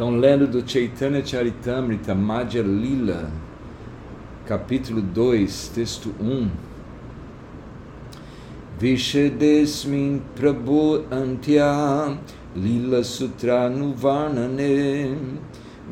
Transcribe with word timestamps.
Então, 0.00 0.16
lendo 0.16 0.46
do 0.46 0.66
Chaitanya 0.66 1.22
Charitamrita 1.22 2.14
Madhya 2.14 2.62
Lila, 2.62 3.30
capítulo 4.46 5.02
2, 5.02 5.46
texto 5.74 6.14
1. 6.18 6.50
Vishedesmin 8.78 10.22
Prabhu 10.34 11.04
Antya 11.10 12.16
Lila 12.56 13.04
Sutra 13.04 13.68
Nuvarnane 13.68 15.18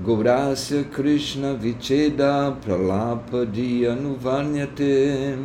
Gaurasya 0.02 0.84
Krishna 0.84 1.52
Vicheda 1.52 2.56
Pralapadiya 2.64 3.94
Nuvarnyate 3.94 5.36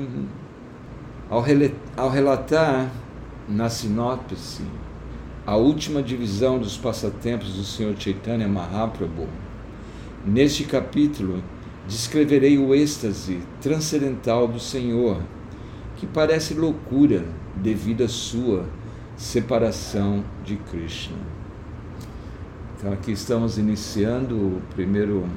ao, 1.30 1.44
ao 1.98 2.10
relatar 2.10 2.90
na 3.50 3.70
sinopse 3.70 4.64
a 5.46 5.58
última 5.58 6.02
divisão 6.02 6.58
dos 6.58 6.78
passatempos 6.78 7.54
do 7.56 7.64
Senhor 7.64 7.96
Chaitanya 8.00 8.48
Mahaprabhu, 8.48 9.28
neste 10.26 10.64
capítulo 10.64 11.44
descreverei 11.86 12.58
o 12.58 12.74
êxtase 12.74 13.42
transcendental 13.62 14.48
do 14.48 14.60
Senhor, 14.60 15.22
que 15.98 16.08
parece 16.08 16.54
loucura 16.54 17.26
devido 17.58 18.06
à 18.06 18.08
sua 18.08 18.66
separação 19.18 20.24
de 20.46 20.56
Krishna. 20.56 21.18
Então 22.78 22.94
aqui 22.94 23.12
estamos 23.12 23.58
iniciando 23.58 24.36
o 24.36 24.62
primeiro 24.74 25.28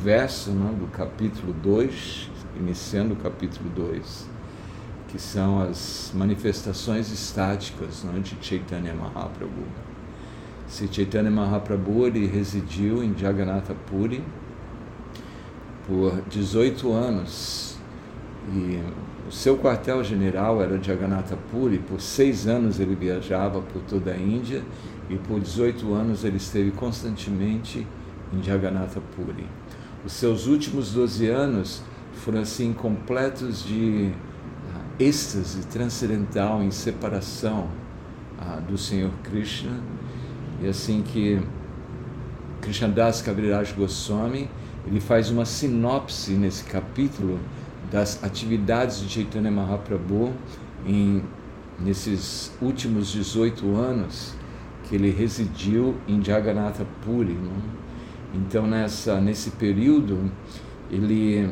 verso 0.00 0.50
né, 0.50 0.74
do 0.78 0.88
capítulo 0.88 1.52
2, 1.52 2.30
iniciando 2.58 3.14
o 3.14 3.16
capítulo 3.16 3.70
2 3.70 4.31
que 5.12 5.20
são 5.20 5.60
as 5.60 6.10
manifestações 6.14 7.12
estáticas 7.12 8.02
né, 8.02 8.18
de 8.20 8.34
Chaitanya 8.40 8.94
Mahaprabhu. 8.94 9.66
Se 10.66 10.88
Chaitanya 10.90 11.30
Mahaprabhu 11.30 12.06
ele 12.06 12.26
residiu 12.26 13.04
em 13.04 13.14
Jagannatha 13.16 13.74
Puri 13.90 14.24
por 15.86 16.22
18 16.30 16.90
anos 16.94 17.76
e 18.54 18.80
o 19.28 19.30
seu 19.30 19.58
quartel-general 19.58 20.62
era 20.62 20.82
Jagannatha 20.82 21.36
Puri. 21.50 21.78
Por 21.78 22.00
seis 22.00 22.46
anos 22.46 22.80
ele 22.80 22.94
viajava 22.94 23.60
por 23.60 23.82
toda 23.82 24.12
a 24.12 24.16
Índia 24.16 24.62
e 25.10 25.16
por 25.16 25.38
18 25.38 25.92
anos 25.92 26.24
ele 26.24 26.38
esteve 26.38 26.70
constantemente 26.70 27.86
em 28.32 28.42
Jagannatha 28.42 29.02
Puri. 29.14 29.44
Os 30.06 30.14
seus 30.14 30.46
últimos 30.46 30.94
12 30.94 31.28
anos 31.28 31.82
foram 32.14 32.40
assim 32.40 32.72
completos 32.72 33.62
de 33.62 34.10
êxtase 34.98 35.66
transcendental 35.66 36.62
em 36.62 36.70
separação 36.70 37.68
ah, 38.38 38.60
do 38.66 38.76
Senhor 38.76 39.10
Krishna. 39.22 39.78
E 40.62 40.68
assim 40.68 41.02
que 41.02 41.40
Krishnadas 42.60 43.20
Kaviraj 43.22 43.72
Goswami 43.72 44.48
ele 44.86 45.00
faz 45.00 45.30
uma 45.30 45.44
sinopse 45.44 46.32
nesse 46.32 46.64
capítulo 46.64 47.38
das 47.90 48.22
atividades 48.24 49.00
de 49.00 49.08
Chaitanya 49.08 49.50
Mahaprabhu 49.50 50.32
em, 50.86 51.22
nesses 51.78 52.52
últimos 52.60 53.12
18 53.12 53.76
anos 53.76 54.34
que 54.84 54.96
ele 54.96 55.10
residiu 55.10 55.96
em 56.08 56.22
Jagannatha 56.22 56.86
Puri. 57.04 57.32
Né? 57.32 57.62
Então, 58.34 58.66
nessa, 58.66 59.20
nesse 59.20 59.50
período, 59.52 60.30
ele 60.90 61.50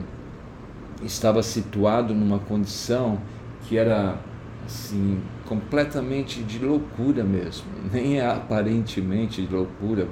estava 1.02 1.42
situado 1.42 2.14
numa 2.14 2.38
condição 2.38 3.18
que 3.62 3.76
era 3.76 4.18
assim 4.66 5.20
completamente 5.46 6.42
de 6.42 6.58
loucura 6.64 7.24
mesmo, 7.24 7.66
nem 7.92 8.20
é 8.20 8.26
aparentemente 8.26 9.42
de 9.42 9.52
loucura, 9.52 10.06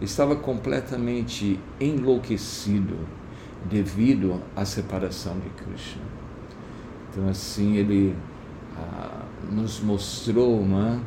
estava 0.00 0.36
completamente 0.36 1.58
enlouquecido 1.80 2.96
devido 3.68 4.40
à 4.54 4.64
separação 4.64 5.34
de 5.40 5.50
Krishna. 5.50 6.02
Então 7.10 7.28
assim 7.28 7.76
ele 7.76 8.14
ah, 8.76 9.24
nos 9.50 9.80
mostrou, 9.80 10.64
né, 10.64 11.00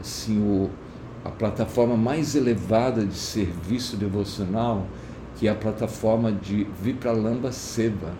assim 0.00 0.40
o, 0.40 0.70
a 1.24 1.30
plataforma 1.30 1.96
mais 1.96 2.36
elevada 2.36 3.04
de 3.04 3.14
serviço 3.14 3.96
devocional, 3.96 4.86
que 5.36 5.48
é 5.48 5.50
a 5.50 5.54
plataforma 5.54 6.30
de 6.30 6.64
Vipralamba 6.80 7.50
Seva 7.50 8.12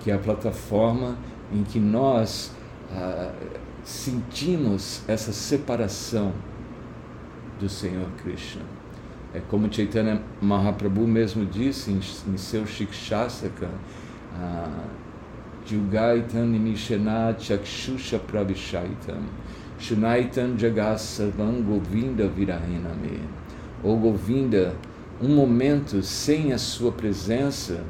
que 0.00 0.10
é 0.10 0.14
a 0.14 0.18
plataforma 0.18 1.16
em 1.52 1.62
que 1.62 1.78
nós 1.78 2.52
ah, 2.92 3.32
sentimos 3.84 5.02
essa 5.06 5.32
separação 5.32 6.32
do 7.58 7.68
Senhor 7.68 8.08
Krishna. 8.22 8.62
É 9.32 9.40
como 9.48 9.72
Chaitanya 9.72 10.20
Mahaprabhu 10.40 11.06
mesmo 11.06 11.46
disse 11.46 11.92
em, 11.92 12.00
em 12.32 12.36
seu 12.36 12.66
Shikshasaka, 12.66 13.68
ah, 14.34 14.84
Jugaitan 15.66 16.46
Nimishenat 16.46 17.44
Chakshusha 17.44 18.18
Pravishaitam 18.18 19.22
Shunaitan 19.78 20.58
Jagasarvam 20.58 21.62
Govinda 21.62 22.26
Virahename. 22.26 23.20
Ou 23.82 23.96
Govinda, 23.96 24.74
um 25.22 25.34
momento 25.34 26.02
sem 26.02 26.52
a 26.52 26.58
sua 26.58 26.90
presença 26.90 27.84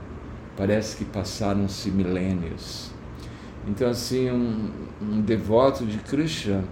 parece 0.61 0.95
que 0.95 1.07
passaram-se 1.07 1.91
milênios. 1.91 2.91
Então, 3.67 3.89
assim, 3.89 4.31
um, 4.31 4.69
um, 5.01 5.23
devoto 5.23 5.87
de 5.87 5.97
Krishna, 5.97 6.63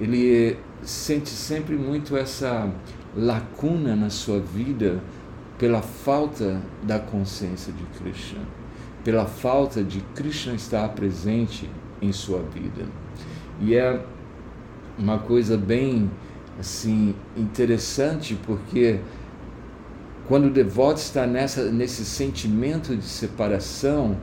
ele 0.00 0.56
sente 0.82 1.28
sempre 1.28 1.76
muito 1.76 2.16
essa 2.16 2.72
lacuna 3.14 3.94
na 3.94 4.08
sua 4.08 4.40
vida 4.40 5.02
pela 5.58 5.82
falta 5.82 6.62
da 6.82 6.98
consciência 6.98 7.74
de 7.74 7.84
Krishna, 7.98 8.40
pela 9.04 9.26
falta 9.26 9.84
de 9.84 10.00
Krishna 10.14 10.54
estar 10.54 10.88
presente 10.94 11.68
em 12.00 12.12
sua 12.12 12.40
vida. 12.40 12.86
E 13.60 13.74
é 13.74 14.02
uma 14.98 15.18
coisa 15.18 15.58
bem 15.58 16.10
assim 16.58 17.14
interessante 17.36 18.34
porque 18.46 18.98
quando 20.28 20.46
o 20.46 20.50
devoto 20.50 21.00
está 21.00 21.26
nessa, 21.26 21.70
nesse 21.70 22.04
sentimento 22.04 22.96
de 22.96 23.04
separação, 23.04 24.16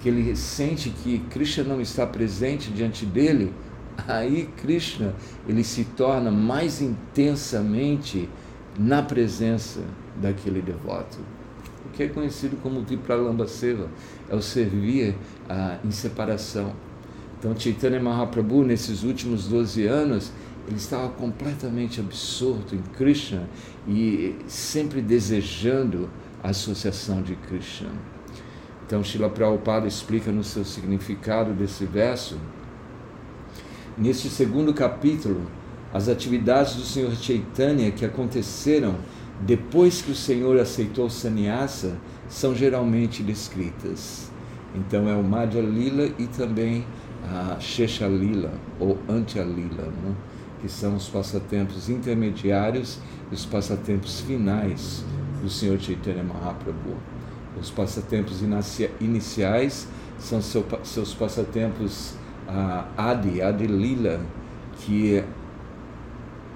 que 0.00 0.08
ele 0.08 0.34
sente 0.34 0.90
que 0.90 1.18
Krishna 1.30 1.64
não 1.64 1.80
está 1.80 2.06
presente 2.06 2.70
diante 2.70 3.04
dele, 3.04 3.52
aí 4.08 4.48
Krishna 4.56 5.14
ele 5.46 5.62
se 5.62 5.84
torna 5.84 6.30
mais 6.30 6.80
intensamente 6.80 8.28
na 8.78 9.02
presença 9.02 9.80
daquele 10.20 10.62
devoto. 10.62 11.18
O 11.84 11.90
que 11.90 12.04
é 12.04 12.08
conhecido 12.08 12.56
como 12.62 12.82
Vipralamba 12.82 13.46
Seva, 13.46 13.88
é 14.28 14.34
o 14.34 14.40
servir 14.40 15.14
ah, 15.48 15.78
em 15.84 15.90
separação. 15.90 16.72
Então 17.38 17.58
Chaitanya 17.58 18.00
Mahaprabhu, 18.00 18.64
nesses 18.64 19.02
últimos 19.02 19.48
12 19.48 19.86
anos, 19.86 20.32
ele 20.70 20.78
estava 20.78 21.08
completamente 21.08 21.98
absorto 21.98 22.76
em 22.76 22.82
Krishna 22.96 23.48
e 23.88 24.36
sempre 24.46 25.02
desejando 25.02 26.08
a 26.42 26.50
associação 26.50 27.20
de 27.22 27.34
Krishna. 27.34 27.90
Então, 28.86 29.02
Srila 29.02 29.28
Prabhupada 29.28 29.88
explica 29.88 30.30
no 30.30 30.44
seu 30.44 30.64
significado 30.64 31.52
desse 31.52 31.84
verso. 31.84 32.38
Neste 33.98 34.28
segundo 34.28 34.72
capítulo, 34.72 35.42
as 35.92 36.08
atividades 36.08 36.74
do 36.76 36.82
Senhor 36.82 37.14
Chaitanya 37.16 37.90
que 37.90 38.04
aconteceram 38.04 38.94
depois 39.40 40.00
que 40.00 40.12
o 40.12 40.14
Senhor 40.14 40.58
aceitou 40.58 41.06
o 41.06 41.10
sannyasa 41.10 41.98
são 42.28 42.54
geralmente 42.54 43.24
descritas. 43.24 44.30
Então 44.74 45.08
é 45.08 45.16
o 45.16 45.22
Madhya 45.22 45.62
Lila 45.62 46.08
e 46.16 46.28
também 46.28 46.84
a 47.24 47.58
Shesha 47.58 48.06
Lila 48.06 48.52
ou 48.78 48.96
Antya 49.08 49.42
Lila. 49.42 49.86
Né? 49.86 50.14
Que 50.60 50.68
são 50.68 50.96
os 50.96 51.08
passatempos 51.08 51.88
intermediários 51.88 52.98
e 53.30 53.34
os 53.34 53.46
passatempos 53.46 54.20
finais 54.20 55.04
do 55.42 55.48
Senhor 55.48 55.80
Chaitanya 55.80 56.22
Mahaprabhu. 56.22 56.96
Os 57.60 57.70
passatempos 57.70 58.42
iniciais 59.00 59.88
são 60.18 60.40
seu, 60.40 60.64
seus 60.84 61.14
passatempos 61.14 62.14
uh, 62.48 62.84
Adi, 62.96 63.42
Adi 63.42 63.66
Lila, 63.66 64.20
que 64.78 65.16
é 65.16 65.24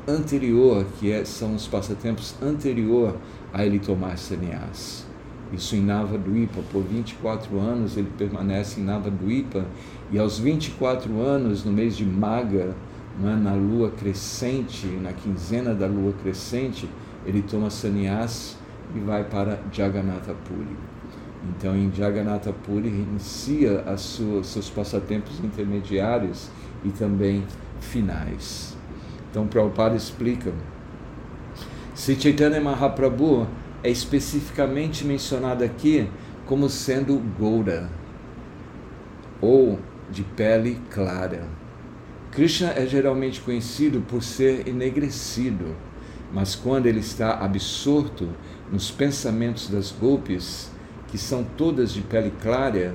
anterior, 0.07 0.85
que 0.99 1.11
é, 1.11 1.25
são 1.25 1.55
os 1.55 1.67
passatempos 1.67 2.35
anterior 2.43 3.17
a 3.53 3.65
ele 3.65 3.79
tomar 3.79 4.19
sannyas. 4.19 5.07
Isso 5.53 5.77
em 5.77 5.81
Navaduipa, 5.81 6.61
por 6.73 6.83
24 6.83 7.59
anos 7.59 7.97
ele 7.97 8.11
permanece 8.19 8.81
em 8.81 8.85
Navaduipa 8.85 9.65
e 10.11 10.19
aos 10.19 10.39
24 10.39 11.21
anos, 11.21 11.65
no 11.65 11.73
mês 11.73 11.97
de 11.97 12.05
Maga, 12.05 12.75
é? 13.23 13.37
na 13.37 13.55
lua 13.55 13.91
crescente, 13.91 14.87
na 14.87 15.13
quinzena 15.13 15.75
da 15.75 15.87
lua 15.87 16.13
crescente, 16.13 16.89
ele 17.25 17.43
toma 17.43 17.71
sannyas 17.71 18.57
e 18.95 18.99
vai 18.99 19.25
para 19.25 19.59
Jagannatha 19.73 20.35
Puri. 20.35 20.77
Então, 21.51 21.77
em 21.77 21.93
Jagannatha 21.93 22.53
Puri, 22.53 22.89
inicia 22.89 23.81
as 23.83 24.01
suas, 24.01 24.47
seus 24.47 24.71
passatempos 24.71 25.39
intermediários 25.41 26.51
e 26.85 26.91
também 26.91 27.45
finais. 27.81 28.77
Então, 29.31 29.47
Prabhupada 29.47 29.97
explica: 29.97 30.53
se 31.95 32.19
Chaitanya 32.19 32.61
Mahaprabhu 32.61 33.47
é 33.83 33.91
especificamente 33.91 35.05
mencionada 35.05 35.65
aqui 35.65 36.09
como 36.47 36.69
sendo 36.69 37.19
Goura 37.39 37.89
ou 39.41 39.79
de 40.11 40.23
pele 40.23 40.81
clara. 40.91 41.47
Krishna 42.35 42.73
é 42.73 42.85
geralmente 42.85 43.41
conhecido 43.41 44.01
por 44.01 44.21
ser 44.21 44.67
enegrecido, 44.67 45.77
mas 46.33 46.57
quando 46.57 46.87
ele 46.87 46.99
está 46.99 47.35
absorto 47.35 48.29
nos 48.73 48.91
pensamentos 48.91 49.69
das 49.69 49.93
golpes, 49.93 50.69
que 51.07 51.17
são 51.17 51.47
todas 51.57 51.93
de 51.93 52.01
pele 52.01 52.33
clara, 52.43 52.93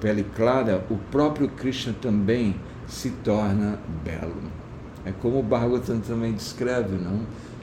pele 0.00 0.24
clara, 0.34 0.82
o 0.88 0.96
próprio 0.96 1.46
Krishna 1.46 1.94
também 2.00 2.56
se 2.86 3.10
torna 3.10 3.78
belo. 4.02 4.50
É 5.04 5.12
como 5.12 5.40
o 5.40 5.42
Bhagavatam 5.42 6.00
também 6.00 6.32
descreve, 6.32 6.96
não? 6.96 7.20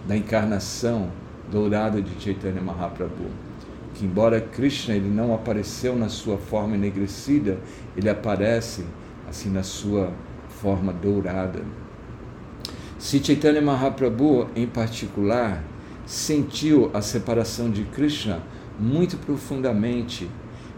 Da 0.07 0.15
encarnação 0.15 1.11
dourada 1.51 1.99
de 1.99 2.23
Chaitanya 2.23 2.61
Mahaprabhu. 2.61 3.25
Que 3.95 4.05
embora 4.05 4.39
Krishna 4.39 4.93
ele 4.93 5.09
não 5.09 5.33
apareceu 5.33 5.95
na 5.95 6.09
sua 6.09 6.37
forma 6.37 6.75
enegrecida, 6.75 7.57
ele 7.97 8.07
aparece 8.07 8.85
assim 9.27 9.49
na 9.49 9.63
sua 9.63 10.13
forma 10.61 10.93
dourada. 10.93 11.63
Se 12.99 13.23
Chaitanya 13.23 13.61
Mahaprabhu, 13.61 14.47
em 14.55 14.67
particular, 14.67 15.63
sentiu 16.05 16.91
a 16.93 17.01
separação 17.01 17.71
de 17.71 17.83
Krishna 17.85 18.43
muito 18.79 19.17
profundamente, 19.17 20.29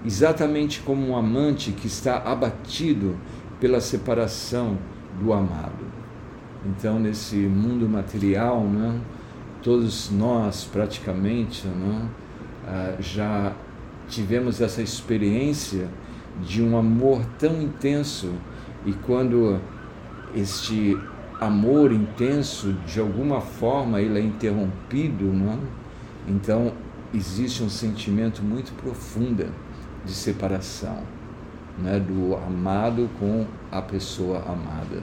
exatamente 0.06 0.80
como 0.82 1.06
um 1.06 1.18
amante 1.18 1.72
que 1.74 1.88
está 1.88 2.18
abatido 2.18 3.18
pela 3.60 3.82
separação 3.82 4.78
do 5.20 5.34
amado. 5.34 5.86
Então, 6.66 6.98
nesse 6.98 7.36
mundo 7.36 7.88
material, 7.90 8.64
né, 8.64 9.02
todos 9.62 10.10
nós 10.10 10.64
praticamente 10.64 11.68
né, 11.68 12.10
já 13.00 13.54
tivemos 14.08 14.62
essa 14.62 14.82
experiência 14.82 15.90
de 16.42 16.64
um 16.64 16.78
amor 16.78 17.22
tão 17.38 17.62
intenso 17.62 18.32
e 18.86 18.94
quando 18.94 19.60
este 20.36 20.98
amor 21.40 21.92
intenso 21.92 22.74
de 22.86 23.00
alguma 23.00 23.42
forma 23.42 24.02
ele 24.02 24.20
é 24.20 24.22
interrompido, 24.22 25.26
não? 25.26 25.60
então 26.28 26.74
existe 27.14 27.64
um 27.64 27.70
sentimento 27.70 28.42
muito 28.42 28.74
profundo 28.82 29.46
de 30.06 30.12
separação 30.12 31.04
né, 31.78 32.00
do 32.00 32.36
amado 32.36 33.10
com 33.20 33.46
a 33.72 33.82
pessoa 33.82 34.40
amada. 34.40 35.02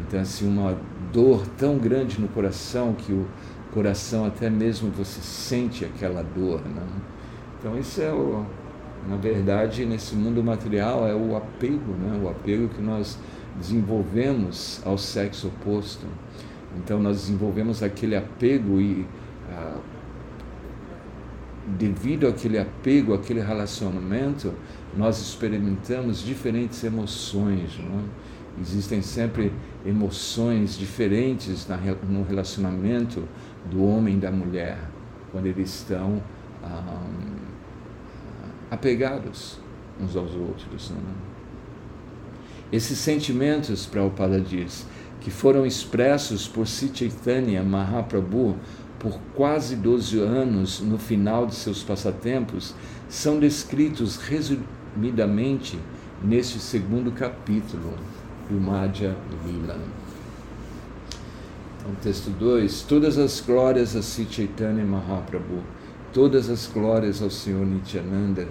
Então, 0.00 0.20
assim, 0.20 0.48
uma 0.48 0.76
dor 1.12 1.46
tão 1.58 1.78
grande 1.78 2.20
no 2.20 2.28
coração 2.28 2.94
que 2.94 3.12
o 3.12 3.26
coração 3.72 4.24
até 4.24 4.48
mesmo 4.48 4.90
você 4.90 5.20
sente 5.20 5.84
aquela 5.84 6.22
dor. 6.22 6.60
Né? 6.62 6.82
Então, 7.58 7.78
isso 7.78 8.00
é 8.00 8.10
o, 8.10 8.44
na 9.08 9.16
verdade, 9.16 9.84
nesse 9.84 10.14
mundo 10.14 10.42
material 10.42 11.06
é 11.06 11.14
o 11.14 11.36
apego, 11.36 11.92
né? 11.92 12.18
o 12.22 12.28
apego 12.28 12.68
que 12.68 12.80
nós 12.80 13.18
desenvolvemos 13.58 14.80
ao 14.84 14.96
sexo 14.96 15.48
oposto. 15.48 16.06
Então, 16.76 17.00
nós 17.00 17.22
desenvolvemos 17.22 17.82
aquele 17.82 18.16
apego 18.16 18.80
e, 18.80 19.06
ah, 19.50 19.78
devido 21.78 22.26
àquele 22.28 22.58
apego, 22.58 23.12
àquele 23.12 23.40
relacionamento, 23.40 24.52
nós 24.96 25.20
experimentamos 25.20 26.22
diferentes 26.22 26.82
emoções. 26.84 27.78
Não? 27.78 28.04
Existem 28.60 29.02
sempre 29.02 29.52
emoções 29.84 30.76
diferentes 30.76 31.66
no 32.08 32.22
relacionamento 32.22 33.24
do 33.70 33.84
homem 33.84 34.16
e 34.16 34.20
da 34.20 34.30
mulher, 34.30 34.78
quando 35.32 35.46
eles 35.46 35.74
estão 35.74 36.22
ah, 36.62 37.06
apegados 38.70 39.58
uns 40.00 40.16
aos 40.16 40.34
outros. 40.34 40.90
Não? 40.90 41.29
Esses 42.72 42.98
sentimentos, 42.98 43.86
Prabhupada 43.86 44.40
diz, 44.40 44.86
que 45.20 45.30
foram 45.30 45.66
expressos 45.66 46.46
por 46.46 46.66
Chaitanya 46.66 47.62
Mahaprabhu 47.62 48.56
por 48.98 49.18
quase 49.34 49.74
12 49.74 50.20
anos 50.20 50.80
no 50.80 50.98
final 50.98 51.46
de 51.46 51.54
seus 51.54 51.82
passatempos, 51.82 52.74
são 53.08 53.40
descritos 53.40 54.16
resumidamente 54.18 55.78
neste 56.22 56.58
segundo 56.58 57.10
capítulo 57.10 57.94
do 58.48 58.60
Madhya 58.60 59.16
Lila. 59.44 59.78
Então, 61.80 61.94
texto 62.02 62.30
2: 62.30 62.82
Todas 62.82 63.18
as 63.18 63.40
glórias 63.40 63.96
a 63.96 64.02
Sri 64.02 64.28
Mahaprabhu, 64.86 65.62
todas 66.12 66.50
as 66.50 66.66
glórias 66.66 67.22
ao 67.22 67.30
Senhor 67.30 67.66
Nityananda, 67.66 68.46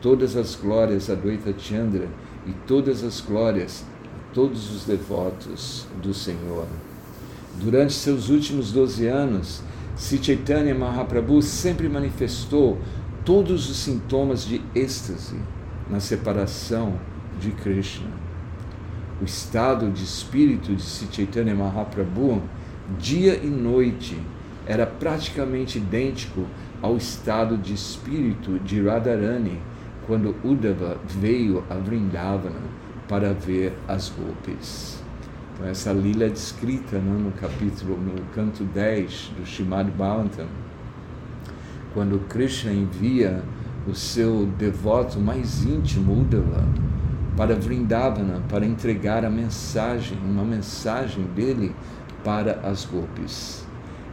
todas 0.00 0.36
as 0.36 0.56
glórias 0.56 1.08
a 1.08 1.14
Dvaita 1.14 1.54
Chandra 1.56 2.08
e 2.46 2.52
todas 2.66 3.04
as 3.04 3.20
glórias 3.20 3.84
a 4.04 4.34
todos 4.34 4.74
os 4.74 4.84
devotos 4.84 5.86
do 6.02 6.12
Senhor. 6.12 6.66
Durante 7.60 7.92
seus 7.92 8.28
últimos 8.28 8.72
12 8.72 9.06
anos, 9.06 9.62
Sri 9.96 10.22
Chaitanya 10.22 10.74
Mahaprabhu 10.74 11.42
sempre 11.42 11.88
manifestou 11.88 12.78
todos 13.24 13.70
os 13.70 13.76
sintomas 13.76 14.44
de 14.44 14.60
êxtase 14.74 15.36
na 15.88 16.00
separação 16.00 16.98
de 17.38 17.50
Krishna. 17.50 18.10
O 19.20 19.24
estado 19.24 19.90
de 19.90 20.02
espírito 20.02 20.74
de 20.74 20.82
Sri 20.82 21.08
Chaitanya 21.12 21.54
Mahaprabhu, 21.54 22.42
dia 22.98 23.36
e 23.36 23.46
noite, 23.46 24.18
era 24.66 24.86
praticamente 24.86 25.78
idêntico 25.78 26.46
ao 26.80 26.96
estado 26.96 27.56
de 27.56 27.74
espírito 27.74 28.58
de 28.60 28.82
Radharani 28.82 29.60
quando 30.06 30.34
Uddhava 30.44 30.98
veio 31.06 31.64
a 31.70 31.74
Vrindavana 31.74 32.60
para 33.08 33.32
ver 33.32 33.72
as 33.86 34.10
golpes. 34.10 35.02
Então, 35.54 35.66
essa 35.66 35.92
lila 35.92 36.24
é 36.24 36.28
descrita 36.28 36.98
né, 36.98 37.18
no 37.18 37.30
capítulo, 37.32 37.96
no 37.96 38.22
canto 38.34 38.64
10 38.64 39.32
do 39.38 39.46
Shimad 39.46 39.90
Bhagavatam, 39.90 40.46
quando 41.92 42.18
Krishna 42.28 42.72
envia 42.72 43.42
o 43.86 43.94
seu 43.94 44.46
devoto 44.58 45.20
mais 45.20 45.64
íntimo, 45.64 46.20
Uddhava, 46.20 46.64
para 47.36 47.54
Vrindavana, 47.54 48.42
para 48.48 48.64
entregar 48.64 49.24
a 49.24 49.30
mensagem, 49.30 50.18
uma 50.24 50.44
mensagem 50.44 51.24
dele 51.34 51.74
para 52.24 52.60
as 52.60 52.84
golpes. 52.84 53.66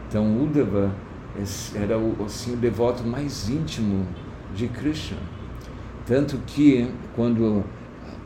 Então, 0.08 0.42
Uddhava 0.42 0.94
era 1.74 1.98
o, 1.98 2.24
assim, 2.24 2.54
o 2.54 2.56
devoto 2.56 3.02
mais 3.04 3.48
íntimo 3.48 4.06
de 4.54 4.68
Krishna. 4.68 5.39
Tanto 6.10 6.38
que 6.38 6.88
quando 7.14 7.62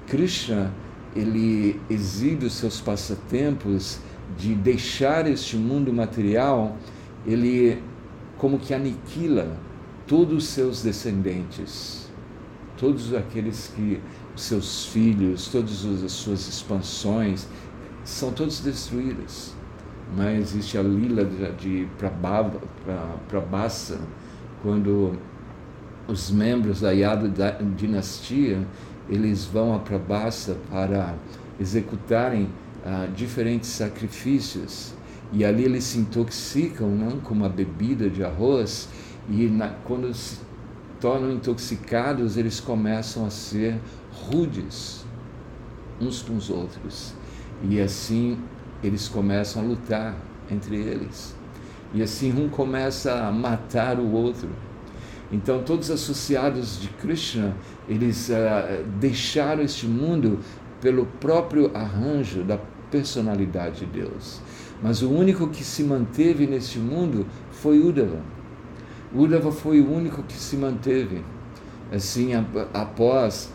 Krishna 0.06 0.72
ele 1.14 1.78
exibe 1.90 2.46
os 2.46 2.54
seus 2.54 2.80
passatempos 2.80 3.98
de 4.38 4.54
deixar 4.54 5.26
este 5.26 5.58
mundo 5.58 5.92
material, 5.92 6.78
ele 7.26 7.82
como 8.38 8.58
que 8.58 8.72
aniquila 8.72 9.54
todos 10.06 10.44
os 10.44 10.44
seus 10.44 10.82
descendentes, 10.82 12.08
todos 12.78 13.12
aqueles 13.12 13.70
que 13.76 14.00
os 14.34 14.40
seus 14.40 14.86
filhos, 14.86 15.48
todas 15.48 15.84
as 16.02 16.12
suas 16.12 16.48
expansões 16.48 17.46
são 18.02 18.32
todos 18.32 18.60
destruídos. 18.60 19.52
Mas 20.16 20.38
existe 20.38 20.78
a 20.78 20.82
lila 20.82 21.22
de 21.58 21.86
Prabhasa, 23.28 24.00
quando 24.62 25.18
os 26.06 26.30
membros 26.30 26.80
da 26.80 26.90
Yadu 26.90 27.32
dinastia 27.76 28.66
eles 29.08 29.44
vão 29.44 29.74
a 29.74 29.78
Prabhasa 29.78 30.56
para 30.70 31.14
executarem 31.60 32.48
ah, 32.84 33.06
diferentes 33.14 33.68
sacrifícios. 33.70 34.94
E 35.32 35.44
ali 35.44 35.64
eles 35.64 35.84
se 35.84 35.98
intoxicam 35.98 36.88
não, 36.88 37.20
com 37.20 37.34
uma 37.34 37.48
bebida 37.48 38.08
de 38.08 38.24
arroz. 38.24 38.88
E 39.28 39.46
na, 39.46 39.68
quando 39.84 40.12
se 40.14 40.38
tornam 41.00 41.32
intoxicados 41.32 42.36
eles 42.36 42.60
começam 42.60 43.26
a 43.26 43.30
ser 43.30 43.78
rudes 44.12 45.04
uns 46.00 46.22
com 46.22 46.36
os 46.36 46.50
outros. 46.50 47.14
E 47.62 47.80
assim 47.80 48.38
eles 48.82 49.08
começam 49.08 49.62
a 49.62 49.64
lutar 49.64 50.14
entre 50.50 50.76
eles. 50.76 51.34
E 51.92 52.02
assim 52.02 52.32
um 52.32 52.48
começa 52.48 53.26
a 53.26 53.30
matar 53.30 53.98
o 53.98 54.10
outro 54.12 54.48
então, 55.34 55.64
todos 55.64 55.90
associados 55.90 56.80
de 56.80 56.86
Krishna, 56.86 57.56
eles 57.88 58.28
uh, 58.28 58.84
deixaram 59.00 59.64
este 59.64 59.84
mundo 59.84 60.38
pelo 60.80 61.06
próprio 61.06 61.72
arranjo 61.74 62.44
da 62.44 62.56
personalidade 62.88 63.80
de 63.80 63.86
Deus. 63.86 64.40
Mas 64.80 65.02
o 65.02 65.10
único 65.10 65.48
que 65.48 65.64
se 65.64 65.82
manteve 65.82 66.46
neste 66.46 66.78
mundo 66.78 67.26
foi 67.50 67.80
Uddhava. 67.80 68.20
Uddhava 69.12 69.50
foi 69.50 69.80
o 69.80 69.92
único 69.92 70.22
que 70.22 70.34
se 70.34 70.56
manteve. 70.56 71.24
Assim, 71.92 72.30
após 72.72 73.52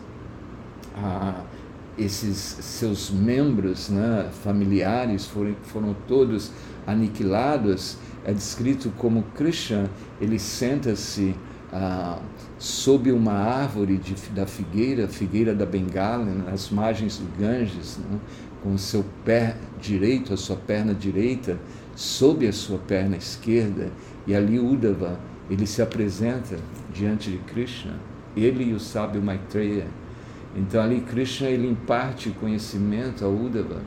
esses 1.98 2.36
seus 2.38 3.10
membros 3.10 3.88
né, 3.88 4.30
familiares 4.44 5.26
foram, 5.26 5.56
foram 5.64 5.96
todos 6.10 6.52
aniquilados, 6.86 7.98
é 8.26 8.34
descrito 8.34 8.92
como 8.98 9.24
Krishna, 9.34 9.90
ele 10.20 10.38
senta-se 10.38 11.36
ah, 11.72 12.20
sob 12.58 13.12
uma 13.12 13.34
árvore 13.34 13.98
de, 13.98 14.16
da 14.32 14.46
figueira, 14.46 15.08
figueira 15.08 15.54
da 15.54 15.66
Bengala, 15.66 16.26
nas 16.26 16.70
margens 16.70 17.18
do 17.18 17.28
Ganges, 17.38 17.98
né, 17.98 18.20
com 18.64 18.74
o 18.74 18.78
seu 18.78 19.06
pé 19.24 19.56
direito, 19.80 20.34
a 20.34 20.38
sua 20.38 20.56
perna 20.56 20.94
direita, 20.94 21.58
sob 21.96 22.48
a 22.48 22.54
sua 22.54 22.78
perna 22.80 23.16
esquerda, 23.16 23.90
e 24.26 24.36
ali 24.36 24.60
Uddhava, 24.60 25.20
ele 25.50 25.66
se 25.66 25.82
apresenta 25.82 26.58
diante 26.94 27.32
de 27.32 27.38
Krishna, 27.40 27.94
ele 28.36 28.66
e 28.66 28.74
o 28.74 28.80
sábio 28.80 29.22
Maitreya. 29.22 29.88
Então 30.56 30.82
ali 30.82 31.02
Krishna 31.02 31.48
ele 31.48 31.68
imparte 31.68 32.32
conhecimento 32.32 33.24
a 33.24 33.28
Uddhava, 33.28 33.82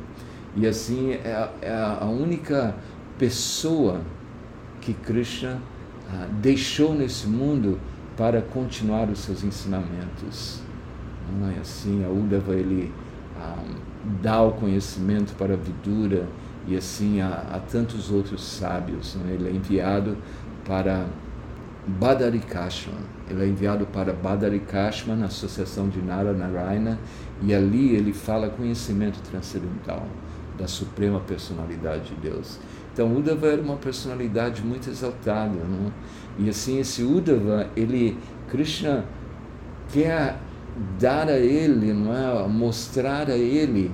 e 0.55 0.67
assim 0.67 1.13
é, 1.13 1.49
é 1.61 1.73
a 1.73 2.07
única 2.07 2.75
pessoa 3.19 4.01
que 4.81 4.93
Krishna 4.93 5.61
deixou 6.41 6.95
nesse 6.95 7.27
mundo 7.27 7.79
para 8.17 8.43
continuar 8.43 9.09
os 9.09 9.21
seus 9.21 9.43
ensinamentos. 9.43 10.61
Não 11.39 11.49
é 11.49 11.59
assim, 11.61 12.05
a 12.05 12.09
Uddhava 12.09 12.55
ele 12.55 12.93
ah, 13.39 13.65
dá 14.21 14.43
o 14.43 14.53
conhecimento 14.53 15.35
para 15.35 15.55
a 15.55 15.57
Vidura 15.57 16.29
e 16.67 16.77
assim 16.77 17.21
a, 17.21 17.61
tantos 17.71 18.11
outros 18.11 18.45
sábios. 18.45 19.17
É? 19.29 19.33
Ele 19.33 19.49
é 19.49 19.53
enviado 19.53 20.17
para 20.65 21.07
Badarikashman. 21.87 23.01
Ele 23.29 23.45
é 23.45 23.49
enviado 23.49 23.87
para 23.87 24.13
Badarikashman, 24.13 25.17
na 25.17 25.27
Associação 25.27 25.89
de 25.89 26.01
Nara 26.01 26.33
Narayana, 26.33 26.99
e 27.41 27.55
ali 27.55 27.95
ele 27.95 28.13
fala 28.13 28.49
conhecimento 28.49 29.21
transcendental 29.23 30.07
da 30.59 30.69
Suprema 30.69 31.21
Personalidade 31.21 32.15
de 32.15 32.15
Deus. 32.17 32.59
Então, 32.93 33.17
Uddhava 33.17 33.47
era 33.47 33.63
uma 33.63 33.77
personalidade 33.77 34.63
muito 34.63 34.91
exaltada, 34.91 35.59
não? 35.65 35.91
e 36.39 36.49
assim 36.49 36.79
esse 36.79 37.03
Uddhava, 37.03 37.69
ele, 37.75 38.19
Krishna 38.49 39.05
quer 39.91 40.37
dar 40.99 41.29
a 41.29 41.39
ele, 41.39 41.93
não 41.93 42.15
é, 42.15 42.47
mostrar 42.49 43.29
a 43.31 43.37
ele 43.37 43.91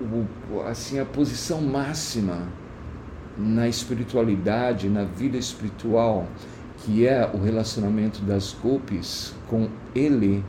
o, 0.00 0.60
assim 0.66 0.98
a 0.98 1.04
posição 1.04 1.60
máxima 1.60 2.48
na 3.36 3.68
espiritualidade, 3.68 4.88
na 4.88 5.04
vida 5.04 5.36
espiritual, 5.36 6.26
que 6.78 7.06
é 7.06 7.28
o 7.32 7.42
relacionamento 7.42 8.22
das 8.22 8.56
golpes 8.62 9.34
com 9.48 9.68
ele 9.94 10.44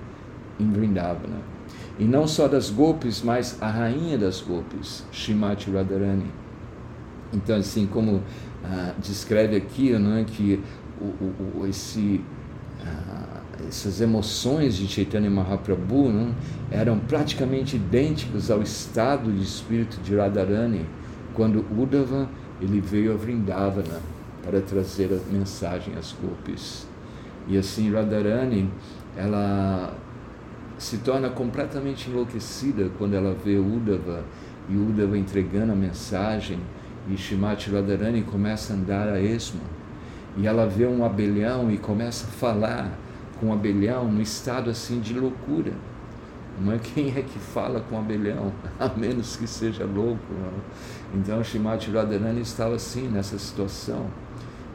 em 0.59 0.71
Vrindavana. 0.71 1.54
E 1.97 2.03
não 2.03 2.27
só 2.27 2.47
das 2.47 2.69
golpes, 2.69 3.21
mas 3.21 3.57
a 3.61 3.69
rainha 3.69 4.17
das 4.17 4.41
golpes, 4.41 5.05
Shrimati 5.11 5.71
Radharani. 5.71 6.29
Então, 7.33 7.55
assim 7.55 7.87
como 7.87 8.21
ah, 8.63 8.93
descreve 8.99 9.55
aqui, 9.55 9.91
não 9.93 10.17
é, 10.17 10.23
que 10.23 10.61
o, 10.99 11.59
o, 11.59 11.67
esse, 11.67 12.21
ah, 12.85 13.41
essas 13.67 14.01
emoções 14.01 14.75
de 14.75 14.87
Chaitanya 14.87 15.29
Mahaprabhu 15.29 16.09
não, 16.09 16.35
eram 16.69 16.99
praticamente 16.99 17.77
idênticas 17.77 18.51
ao 18.51 18.61
estado 18.61 19.31
de 19.31 19.41
espírito 19.43 19.97
de 20.01 20.15
Radharani, 20.15 20.85
quando 21.33 21.65
Uddhava 21.71 22.29
ele 22.61 22.79
veio 22.79 23.13
a 23.13 23.15
Vrindavana 23.15 23.99
para 24.43 24.61
trazer 24.61 25.09
a 25.11 25.33
mensagem 25.33 25.93
às 25.95 26.13
golpes. 26.13 26.87
E 27.47 27.57
assim 27.57 27.91
Radharani, 27.91 28.69
ela 29.15 29.93
se 30.77 30.97
torna 30.97 31.29
completamente 31.29 32.09
enlouquecida 32.09 32.89
quando 32.97 33.13
ela 33.13 33.33
vê 33.33 33.57
Uddhava 33.57 34.23
e 34.69 34.75
Uddhava 34.75 35.17
entregando 35.17 35.71
a 35.71 35.75
mensagem 35.75 36.59
e 37.09 37.15
Shimati 37.15 37.69
Radharani 37.69 38.23
começa 38.23 38.73
a 38.73 38.75
andar 38.75 39.07
a 39.07 39.21
esmo 39.21 39.61
e 40.37 40.47
ela 40.47 40.65
vê 40.65 40.85
um 40.85 41.05
abelhão 41.05 41.71
e 41.71 41.77
começa 41.77 42.27
a 42.27 42.29
falar 42.29 42.91
com 43.39 43.47
o 43.47 43.53
abelhão 43.53 44.11
no 44.11 44.21
estado 44.21 44.69
assim 44.69 44.99
de 44.99 45.13
loucura. 45.17 45.71
Não 46.59 46.73
é 46.73 46.77
quem 46.79 47.09
é 47.09 47.21
que 47.21 47.37
fala 47.37 47.81
com 47.81 47.95
o 47.95 47.99
abelhão, 47.99 48.51
a 48.79 48.89
menos 48.89 49.35
que 49.35 49.47
seja 49.47 49.85
louco. 49.85 50.23
Não? 50.29 51.19
Então 51.19 51.43
Shimati 51.43 51.91
Radharani 51.91 52.41
estava 52.41 52.75
assim 52.75 53.07
nessa 53.07 53.37
situação. 53.37 54.07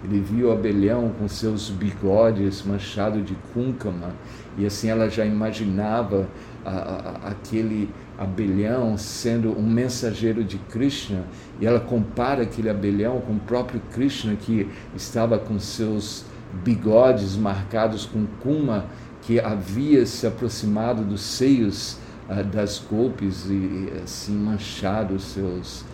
Ele 0.02 0.18
viu 0.18 0.48
o 0.48 0.52
abelhão 0.52 1.10
com 1.18 1.28
seus 1.28 1.68
bigodes 1.68 2.62
manchados 2.62 3.24
de 3.24 3.34
cúncama, 3.52 4.14
e 4.56 4.64
assim 4.64 4.88
ela 4.88 5.10
já 5.10 5.26
imaginava 5.26 6.26
a, 6.64 6.70
a, 6.70 7.28
aquele 7.28 7.90
abelhão 8.18 8.96
sendo 8.96 9.56
um 9.58 9.62
mensageiro 9.62 10.42
de 10.42 10.56
Krishna, 10.56 11.24
e 11.60 11.66
ela 11.66 11.80
compara 11.80 12.42
aquele 12.42 12.70
abelhão 12.70 13.20
com 13.20 13.34
o 13.34 13.40
próprio 13.40 13.80
Krishna 13.92 14.36
que 14.36 14.66
estava 14.96 15.38
com 15.38 15.58
seus 15.58 16.24
bigodes 16.64 17.36
marcados 17.36 18.06
com 18.06 18.26
kuma, 18.42 18.86
que 19.20 19.38
havia 19.38 20.06
se 20.06 20.26
aproximado 20.26 21.04
dos 21.04 21.20
seios 21.20 21.98
uh, 22.28 22.42
das 22.42 22.78
golpes 22.78 23.46
e, 23.50 23.52
e 23.52 23.92
assim 24.02 24.34
manchado 24.34 25.20
seus, 25.20 25.84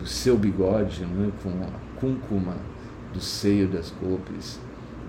o 0.00 0.06
seu 0.06 0.36
bigode 0.36 1.04
né, 1.04 1.30
com 1.42 1.52
cúncuma 2.00 2.54
do 3.12 3.20
seio 3.20 3.68
das 3.68 3.92
golpes. 4.00 4.60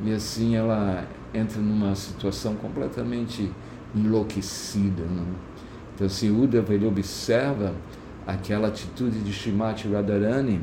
E 0.04 0.14
assim 0.14 0.56
ela 0.56 1.08
entra 1.34 1.62
numa 1.62 1.94
situação 1.96 2.56
completamente 2.56 3.52
enlouquecida. 3.96 5.04
Não? 5.04 5.28
Então, 5.96 6.08
se 6.08 6.30
Uddhava 6.30 6.74
ele 6.74 6.88
observa 6.88 7.74
aquela 8.26 8.70
atitude 8.70 9.20
de 9.20 9.34
Shrimati 9.34 9.88
Radharani, 9.88 10.62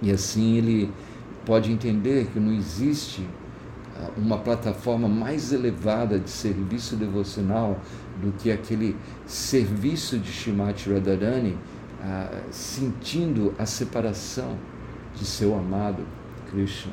e 0.00 0.10
assim 0.10 0.56
ele 0.56 0.90
pode 1.44 1.72
entender 1.72 2.26
que 2.32 2.38
não 2.38 2.52
existe 2.52 3.26
ah, 3.96 4.10
uma 4.16 4.38
plataforma 4.38 5.08
mais 5.08 5.52
elevada 5.52 6.18
de 6.18 6.30
serviço 6.30 6.96
devocional 6.96 7.80
do 8.22 8.32
que 8.32 8.50
aquele 8.50 8.96
serviço 9.26 10.18
de 10.18 10.30
Shrimati 10.30 10.90
Radharani, 10.92 11.58
ah, 12.00 12.42
sentindo 12.50 13.52
a 13.58 13.66
separação 13.66 14.56
de 15.14 15.24
seu 15.24 15.58
amado 15.58 16.04
Krishna. 16.50 16.92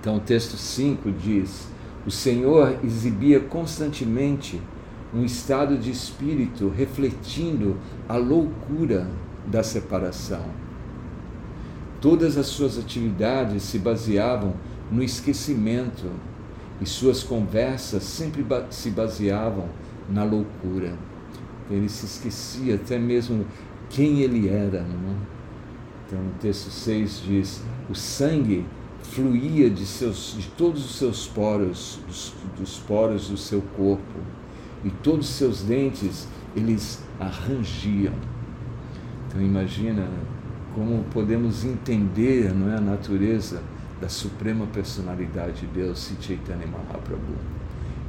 Então 0.00 0.16
o 0.16 0.20
texto 0.20 0.56
5 0.56 1.10
diz: 1.12 1.68
O 2.06 2.10
Senhor 2.10 2.78
exibia 2.84 3.40
constantemente 3.40 4.60
um 5.14 5.24
estado 5.24 5.78
de 5.78 5.90
espírito 5.90 6.68
refletindo 6.68 7.76
a 8.08 8.16
loucura 8.16 9.08
da 9.46 9.62
separação. 9.62 10.44
Todas 12.00 12.36
as 12.36 12.46
suas 12.46 12.78
atividades 12.78 13.62
se 13.62 13.78
baseavam 13.78 14.54
no 14.90 15.02
esquecimento 15.02 16.10
e 16.80 16.86
suas 16.86 17.22
conversas 17.22 18.02
sempre 18.02 18.44
se 18.70 18.90
baseavam 18.90 19.68
na 20.08 20.22
loucura. 20.22 20.94
Ele 21.70 21.88
se 21.88 22.06
esquecia 22.06 22.76
até 22.76 22.98
mesmo 22.98 23.46
quem 23.88 24.20
ele 24.20 24.48
era. 24.48 24.82
Não 24.82 25.10
é? 25.10 25.36
Então, 26.06 26.20
o 26.20 26.38
texto 26.40 26.70
6 26.70 27.22
diz: 27.26 27.62
o 27.88 27.94
sangue 27.94 28.64
fluía 29.02 29.70
de, 29.70 29.86
seus, 29.86 30.36
de 30.38 30.48
todos 30.48 30.84
os 30.84 30.96
seus 30.96 31.26
poros, 31.26 31.98
dos, 32.06 32.34
dos 32.58 32.78
poros 32.78 33.28
do 33.28 33.36
seu 33.36 33.62
corpo, 33.76 34.20
e 34.84 34.90
todos 34.90 35.28
os 35.28 35.34
seus 35.34 35.62
dentes 35.62 36.28
eles 36.54 37.02
arrangiam. 37.18 38.14
Então, 39.28 39.40
imagina 39.40 40.08
como 40.74 41.04
podemos 41.04 41.64
entender 41.64 42.54
não 42.54 42.72
é, 42.72 42.76
a 42.76 42.80
natureza 42.80 43.62
da 44.00 44.08
suprema 44.08 44.66
personalidade 44.66 45.62
de 45.62 45.66
Deus, 45.68 46.12
Chaitanya 46.20 46.66
Mahaprabhu. 46.66 47.34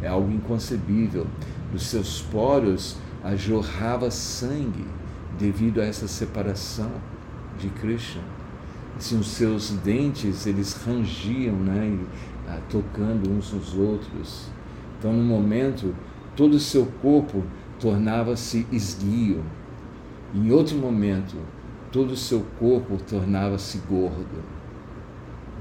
É 0.02 0.08
algo 0.08 0.32
inconcebível. 0.32 1.26
Dos 1.72 1.88
seus 1.88 2.22
poros 2.22 2.98
jorrava 3.36 4.12
sangue 4.12 4.86
devido 5.38 5.82
a 5.82 5.86
essa 5.86 6.08
separação 6.08 6.92
de 7.58 7.70
Krishna. 7.70 8.37
Assim, 8.98 9.20
os 9.20 9.28
seus 9.28 9.70
dentes, 9.70 10.48
eles 10.48 10.74
rangiam, 10.74 11.56
né, 11.56 11.88
e, 11.88 12.50
ah, 12.50 12.60
tocando 12.68 13.30
uns 13.30 13.54
nos 13.54 13.76
outros. 13.76 14.50
Então, 14.98 15.14
no 15.14 15.24
momento, 15.24 15.94
todo 16.36 16.56
o 16.56 16.60
seu 16.60 16.88
corpo 17.02 17.44
tornava-se 17.80 18.66
esguio. 18.72 19.44
Em 20.34 20.52
outro 20.52 20.76
momento, 20.78 21.36
todo 21.92 22.12
o 22.12 22.18
seu 22.18 22.44
corpo 22.60 22.98
tornava-se 22.98 23.78
gordo. 23.88 24.44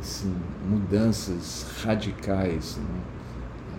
Assim, 0.01 0.35
mudanças 0.67 1.67
radicais, 1.85 2.79
né, 2.79 3.01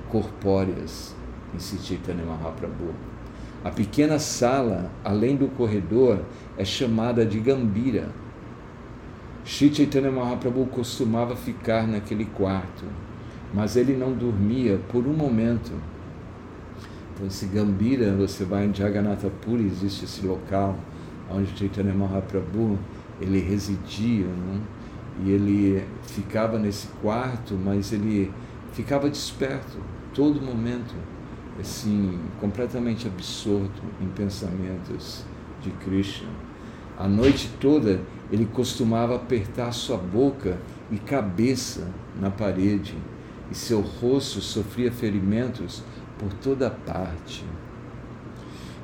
corpóreas 0.10 1.16
em 1.54 1.60
Chaitanya 1.60 2.24
Mahaprabhu. 2.24 2.94
A 3.64 3.72
pequena 3.72 4.20
sala, 4.20 4.92
além 5.04 5.36
do 5.36 5.48
corredor, 5.48 6.22
é 6.58 6.64
chamada 6.64 7.26
de 7.26 7.40
Gambira. 7.40 8.10
Shri 9.48 9.74
Chaitanya 9.74 10.12
Mahaprabhu 10.12 10.66
costumava 10.66 11.34
ficar 11.34 11.88
naquele 11.88 12.26
quarto, 12.26 12.84
mas 13.54 13.78
ele 13.78 13.96
não 13.96 14.12
dormia 14.12 14.78
por 14.90 15.08
um 15.08 15.14
momento. 15.14 15.72
Então, 17.14 17.26
esse 17.26 17.46
Gambira, 17.46 18.14
você 18.14 18.44
vai 18.44 18.66
em 18.66 18.76
Jagannatha 18.76 19.30
Puri, 19.30 19.66
existe 19.66 20.04
esse 20.04 20.26
local 20.28 20.78
onde 21.32 21.58
Chaitanya 21.58 21.94
Mahaprabhu 21.94 22.78
ele 23.22 23.40
residia, 23.40 24.26
não? 24.26 24.62
e 25.24 25.32
ele 25.32 25.88
ficava 26.04 26.60
nesse 26.60 26.88
quarto, 27.02 27.54
mas 27.56 27.94
ele 27.94 28.30
ficava 28.74 29.10
desperto 29.10 29.78
todo 30.14 30.42
momento, 30.42 30.94
assim, 31.58 32.20
completamente 32.42 33.08
absorto 33.08 33.82
em 34.02 34.10
pensamentos 34.10 35.24
de 35.62 35.72
Krishna. 35.72 36.47
A 36.98 37.08
noite 37.08 37.50
toda 37.60 38.00
ele 38.32 38.46
costumava 38.46 39.16
apertar 39.16 39.72
sua 39.72 39.98
boca 39.98 40.58
e 40.92 40.98
cabeça 40.98 41.88
na 42.20 42.32
parede, 42.32 42.96
e 43.52 43.56
seu 43.56 43.82
rosto 43.82 44.42
sofria 44.42 44.92
ferimentos 44.92 45.84
por 46.18 46.34
toda 46.34 46.70
parte. 46.70 47.46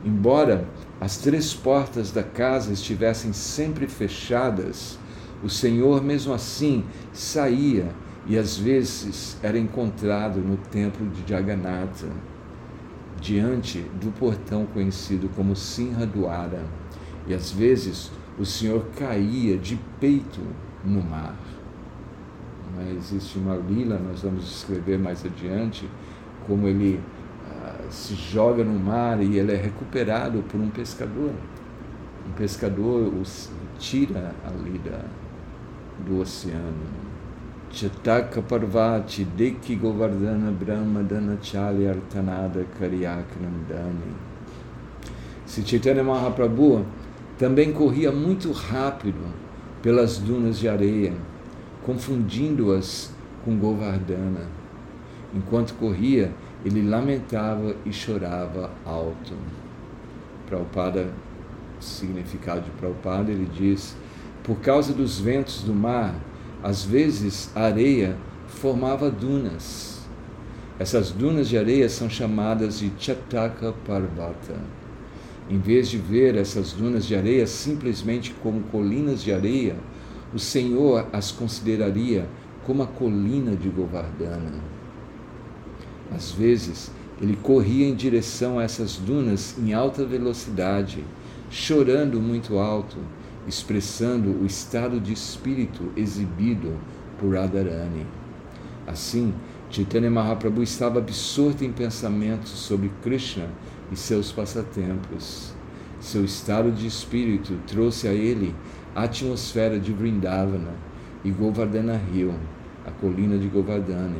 Embora 0.05 0.67
as 1.01 1.17
três 1.17 1.53
portas 1.53 2.11
da 2.11 2.23
casa 2.23 2.71
estivessem 2.71 3.33
sempre 3.33 3.87
fechadas, 3.87 4.99
o 5.43 5.49
Senhor, 5.49 6.03
mesmo 6.03 6.33
assim, 6.33 6.83
saía 7.11 7.89
e 8.25 8.37
às 8.37 8.57
vezes 8.57 9.37
era 9.43 9.57
encontrado 9.57 10.39
no 10.39 10.55
templo 10.55 11.05
de 11.09 11.29
Jagannatha, 11.29 12.07
diante 13.19 13.79
do 14.01 14.11
portão 14.11 14.65
conhecido 14.65 15.29
como 15.35 15.55
Sinha 15.55 16.05
Duara, 16.05 16.63
e 17.27 17.33
às 17.33 17.51
vezes 17.51 18.11
o 18.37 18.45
Senhor 18.45 18.85
caía 18.97 19.57
de 19.57 19.79
peito 19.99 20.41
no 20.83 21.01
mar. 21.01 21.35
Mas 22.75 22.89
existe 22.97 23.37
uma 23.37 23.55
lila, 23.55 23.99
nós 23.99 24.21
vamos 24.21 24.43
escrever 24.43 24.97
mais 24.97 25.23
adiante, 25.25 25.87
como 26.47 26.67
ele 26.67 26.99
ah, 27.49 27.85
se 27.89 28.15
joga 28.15 28.63
no 28.63 28.77
mar 28.79 29.21
e 29.21 29.37
ele 29.37 29.53
é 29.53 29.55
recuperado 29.55 30.43
por 30.43 30.59
um 30.59 30.69
pescador. 30.69 31.31
Um 32.27 32.31
pescador 32.31 33.13
o 33.13 33.23
tira 33.77 34.33
ali 34.45 34.79
da, 34.79 35.05
do 36.05 36.21
oceano. 36.21 37.03
Chataka 37.71 38.41
Parvati 38.41 39.25
Deki 39.25 39.75
Govardhana 39.75 40.51
Brahma 40.51 41.01
Danachali 41.01 41.87
Artanada 41.87 42.65
Karyaknandani. 42.79 44.13
Se 45.45 45.63
Chaitanya 45.63 46.03
Mahaprabhu 46.03 46.85
também 47.43 47.73
corria 47.73 48.09
muito 48.09 48.53
rápido 48.53 49.19
pelas 49.81 50.17
dunas 50.17 50.57
de 50.57 50.69
areia, 50.69 51.11
confundindo-as 51.85 53.13
com 53.43 53.57
Govardhana. 53.57 54.47
Enquanto 55.35 55.73
corria, 55.73 56.31
ele 56.63 56.81
lamentava 56.81 57.75
e 57.85 57.91
chorava 57.91 58.71
alto. 58.85 59.33
Prabhupada, 60.47 61.09
significado 61.81 62.61
de 62.61 62.71
Prabhupada, 62.71 63.29
ele 63.29 63.49
diz 63.53 63.93
por 64.41 64.61
causa 64.61 64.93
dos 64.93 65.19
ventos 65.19 65.63
do 65.63 65.73
mar, 65.73 66.15
às 66.63 66.85
vezes 66.85 67.51
a 67.53 67.63
areia 67.63 68.15
formava 68.47 69.11
dunas. 69.11 70.01
Essas 70.79 71.11
dunas 71.11 71.49
de 71.49 71.57
areia 71.57 71.89
são 71.89 72.09
chamadas 72.09 72.79
de 72.79 72.89
Chataka 72.97 73.73
Parvata. 73.85 74.82
Em 75.49 75.59
vez 75.59 75.89
de 75.89 75.97
ver 75.97 76.35
essas 76.35 76.71
dunas 76.71 77.05
de 77.05 77.15
areia 77.15 77.45
simplesmente 77.45 78.33
como 78.41 78.61
colinas 78.63 79.21
de 79.21 79.33
areia, 79.33 79.75
o 80.33 80.39
Senhor 80.39 81.07
as 81.11 81.31
consideraria 81.31 82.27
como 82.65 82.81
a 82.81 82.87
colina 82.87 83.55
de 83.55 83.69
Govardhana. 83.69 84.53
Às 86.15 86.31
vezes, 86.31 86.91
ele 87.21 87.35
corria 87.35 87.87
em 87.87 87.95
direção 87.95 88.57
a 88.57 88.63
essas 88.63 88.97
dunas 88.97 89.57
em 89.59 89.73
alta 89.73 90.05
velocidade, 90.05 91.03
chorando 91.49 92.19
muito 92.21 92.57
alto, 92.57 92.97
expressando 93.47 94.29
o 94.29 94.45
estado 94.45 94.99
de 94.99 95.13
espírito 95.13 95.91
exibido 95.95 96.73
por 97.19 97.35
Radharani. 97.35 98.05
Assim, 98.87 99.33
Chaitanya 99.69 100.09
Mahaprabhu 100.09 100.63
estava 100.63 100.99
absorto 100.99 101.63
em 101.63 101.71
pensamentos 101.71 102.51
sobre 102.51 102.91
Krishna 103.01 103.49
e 103.91 103.95
seus 103.95 104.31
passatempos. 104.31 105.53
Seu 105.99 106.25
estado 106.25 106.71
de 106.71 106.85
espírito 106.85 107.57
trouxe 107.67 108.07
a 108.07 108.13
ele 108.13 108.53
a 108.95 109.03
atmosfera 109.03 109.79
de 109.79 109.93
Vrindavana 109.93 110.73
e 111.23 111.31
Govardhana 111.31 111.99
Hill, 112.13 112.33
a 112.85 112.91
colina 112.91 113.37
de 113.37 113.47
Govardhana, 113.47 114.17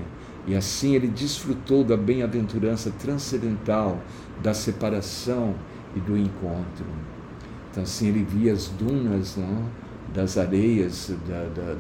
e 0.47 0.55
assim 0.55 0.95
ele 0.95 1.07
desfrutou 1.07 1.83
da 1.83 1.97
bem-aventurança 1.97 2.91
transcendental 2.99 3.99
da 4.41 4.53
separação 4.53 5.55
e 5.95 5.99
do 5.99 6.17
encontro. 6.17 6.85
Então, 7.69 7.83
assim, 7.83 8.07
ele 8.07 8.23
via 8.23 8.53
as 8.53 8.67
dunas 8.67 9.35
não, 9.35 9.65
das 10.13 10.37
areias 10.37 11.11
da, 11.27 11.43
da, 11.45 11.73
da, 11.73 11.75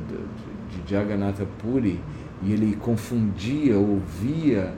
de 0.69 0.89
Jagannatha 0.89 1.45
Puri 1.59 1.99
e 2.41 2.51
ele 2.51 2.75
confundia, 2.75 3.77
ouvia 3.77 4.73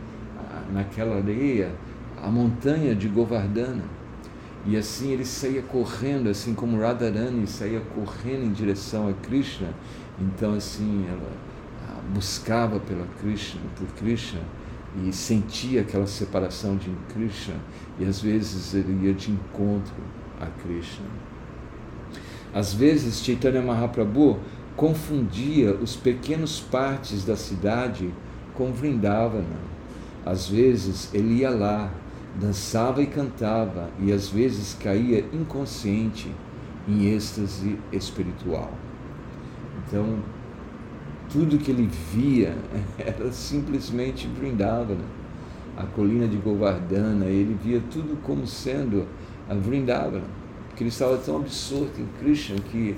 naquela 0.74 1.18
areia 1.18 1.72
a 2.26 2.30
montanha 2.30 2.96
de 2.96 3.08
Govardhana. 3.08 3.84
E 4.66 4.76
assim 4.76 5.12
ele 5.12 5.26
saía 5.26 5.62
correndo, 5.62 6.28
assim 6.28 6.56
como 6.56 6.80
Radharani 6.80 7.46
saía 7.46 7.80
correndo 7.80 8.46
em 8.46 8.52
direção 8.52 9.08
a 9.08 9.14
Krishna. 9.14 9.70
Então, 10.20 10.56
assim, 10.56 11.06
ela 11.08 11.32
buscava 12.14 12.80
pela 12.80 13.06
Krishna, 13.22 13.62
por 13.78 13.88
Krishna 13.90 14.42
e 15.04 15.14
sentia 15.14 15.82
aquela 15.82 16.08
separação 16.08 16.78
de 16.78 16.90
Krishna. 17.14 17.56
E 18.00 18.06
às 18.06 18.22
vezes 18.22 18.74
ele 18.74 19.06
ia 19.06 19.14
de 19.14 19.32
encontro 19.32 19.94
a 20.42 20.48
Krishna. 20.64 21.06
Às 22.54 22.74
vezes, 22.74 23.24
Chaitanya 23.24 23.62
Mahaprabhu 23.62 24.40
confundia 24.76 25.76
os 25.76 25.96
pequenos 25.96 26.60
partes 26.60 27.24
da 27.24 27.36
cidade 27.36 28.10
com 28.56 28.72
Vrindavana. 28.72 29.60
Às 30.26 30.48
vezes, 30.48 31.14
ele 31.14 31.36
ia 31.36 31.50
lá, 31.50 31.92
dançava 32.40 33.02
e 33.02 33.08
cantava, 33.08 33.90
e 34.00 34.12
às 34.12 34.30
vezes 34.30 34.74
caía 34.74 35.26
inconsciente 35.32 36.32
em 36.88 37.14
êxtase 37.14 37.78
espiritual. 37.92 38.72
Então, 39.86 40.20
tudo 41.32 41.58
que 41.58 41.72
ele 41.72 41.90
via 42.14 42.56
era 42.98 43.32
simplesmente 43.32 44.28
Vrindavana, 44.28 45.06
a 45.78 45.84
colina 45.84 46.28
de 46.28 46.38
Govardhana, 46.38 47.26
ele 47.26 47.58
via 47.62 47.82
tudo 47.92 48.18
como 48.22 48.46
sendo 48.48 49.08
a 49.50 49.54
Vrindavana, 49.54 50.26
porque 50.68 50.84
ele 50.84 50.90
estava 50.90 51.18
tão 51.18 51.38
absorto 51.38 52.00
em 52.00 52.08
Krishna 52.20 52.58
que 52.72 52.96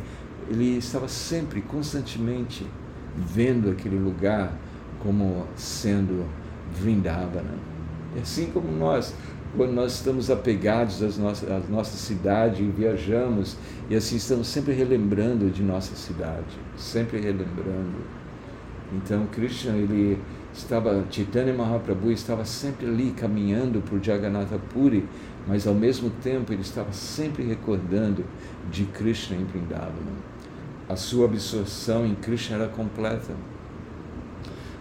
ele 0.49 0.77
estava 0.77 1.07
sempre, 1.07 1.61
constantemente 1.61 2.65
vendo 3.15 3.69
aquele 3.69 3.97
lugar 3.97 4.53
como 4.99 5.45
sendo 5.55 6.25
Vrindavana. 6.71 7.76
Assim 8.21 8.47
como 8.47 8.71
nós, 8.71 9.13
quando 9.55 9.73
nós 9.73 9.93
estamos 9.93 10.29
apegados 10.29 11.01
às 11.01 11.17
nossas, 11.17 11.49
à 11.49 11.59
nossa 11.69 11.97
cidade 11.97 12.63
e 12.63 12.69
viajamos, 12.69 13.57
e 13.89 13.95
assim 13.95 14.15
estamos 14.15 14.47
sempre 14.47 14.73
relembrando 14.73 15.49
de 15.49 15.63
nossa 15.63 15.95
cidade, 15.95 16.57
sempre 16.77 17.19
relembrando. 17.19 18.17
Então 18.93 19.25
Krishna, 19.27 19.73
ele 19.75 20.17
estava, 20.53 21.05
Chaitanya 21.11 21.53
Mahaprabhu 21.53 22.11
estava 22.11 22.45
sempre 22.45 22.87
ali 22.87 23.11
caminhando 23.11 23.81
por 23.81 24.01
Jagannatha 24.01 24.57
Puri, 24.73 25.07
mas 25.47 25.67
ao 25.67 25.73
mesmo 25.73 26.09
tempo 26.21 26.53
ele 26.53 26.61
estava 26.61 26.91
sempre 26.91 27.43
recordando 27.43 28.23
de 28.71 28.85
Krishna 28.85 29.35
em 29.35 29.43
Vrindavana. 29.43 30.37
A 30.89 30.95
sua 30.95 31.25
absorção 31.25 32.05
em 32.05 32.15
Krishna 32.15 32.55
era 32.55 32.67
completa. 32.67 33.33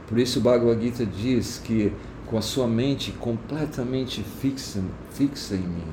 Por 0.09 0.19
isso 0.19 0.41
Bhagavad 0.41 0.81
Gita 0.81 1.05
diz 1.05 1.61
que 1.65 1.93
com 2.27 2.37
a 2.37 2.43
sua 2.43 2.67
mente 2.67 3.12
completamente 3.12 4.23
fixa, 4.23 4.83
fixa 5.11 5.55
em 5.55 5.61
mim, 5.61 5.93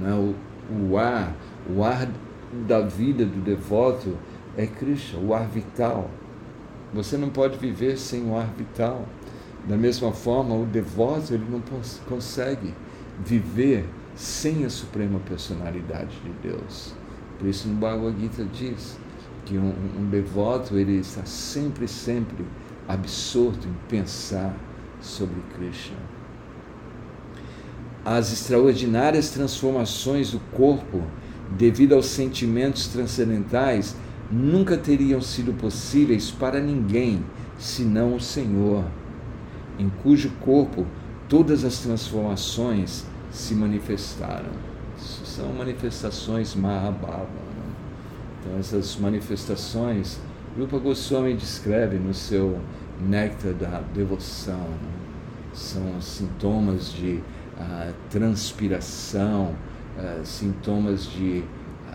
né? 0.00 0.12
o, 0.14 0.34
o 0.90 0.98
ar, 0.98 1.34
o 1.68 1.84
ar 1.84 2.08
da 2.66 2.80
vida 2.80 3.24
do 3.24 3.40
devoto 3.40 4.16
é 4.56 4.66
Krishna, 4.66 5.20
o 5.20 5.34
ar 5.34 5.46
vital. 5.46 6.10
Você 6.92 7.16
não 7.16 7.30
pode 7.30 7.56
viver 7.58 7.98
sem 7.98 8.28
o 8.28 8.36
ar 8.36 8.48
vital. 8.56 9.06
Da 9.66 9.76
mesma 9.76 10.12
forma, 10.12 10.54
o 10.54 10.66
devoto 10.66 11.32
ele 11.32 11.46
não 11.48 11.62
consegue 12.08 12.74
viver 13.24 13.88
sem 14.14 14.64
a 14.64 14.70
suprema 14.70 15.20
personalidade 15.20 16.16
de 16.20 16.48
Deus. 16.48 16.94
Por 17.38 17.48
isso 17.48 17.68
no 17.68 17.74
Bhagavad 17.74 18.18
Gita 18.20 18.44
diz 18.52 18.98
que 19.44 19.56
um, 19.56 19.72
um 19.98 20.08
devoto 20.10 20.76
ele 20.76 20.98
está 20.98 21.24
sempre, 21.24 21.88
sempre 21.88 22.44
absorto 22.88 23.66
em 23.66 23.74
pensar 23.88 24.54
sobre 25.02 25.42
Krishna. 25.54 25.98
As 28.04 28.32
extraordinárias 28.32 29.30
transformações 29.30 30.32
do 30.32 30.40
corpo, 30.56 31.02
devido 31.50 31.94
aos 31.94 32.06
sentimentos 32.06 32.88
transcendentais, 32.88 33.94
nunca 34.30 34.76
teriam 34.76 35.20
sido 35.20 35.52
possíveis 35.52 36.30
para 36.30 36.60
ninguém 36.60 37.22
senão 37.58 38.16
o 38.16 38.20
Senhor, 38.20 38.84
em 39.78 39.88
cujo 40.02 40.30
corpo 40.40 40.86
todas 41.28 41.64
as 41.64 41.78
transformações 41.78 43.04
se 43.30 43.54
manifestaram. 43.54 44.50
Isso 44.98 45.24
são 45.24 45.52
manifestações 45.52 46.54
Mahabhava. 46.54 47.22
Né? 47.22 47.72
Então, 48.40 48.58
essas 48.58 48.96
manifestações, 48.96 50.20
Rupa 50.58 50.78
Goswami 50.78 51.34
descreve 51.34 51.98
no 51.98 52.12
seu 52.12 52.58
Néctar 53.00 53.52
da 53.54 53.80
Devoção. 53.94 54.58
Né? 54.58 54.90
São 55.52 56.00
sintomas 56.00 56.92
de 56.92 57.20
uh, 57.58 57.94
transpiração, 58.10 59.54
uh, 59.98 60.24
sintomas 60.24 61.06
de 61.06 61.44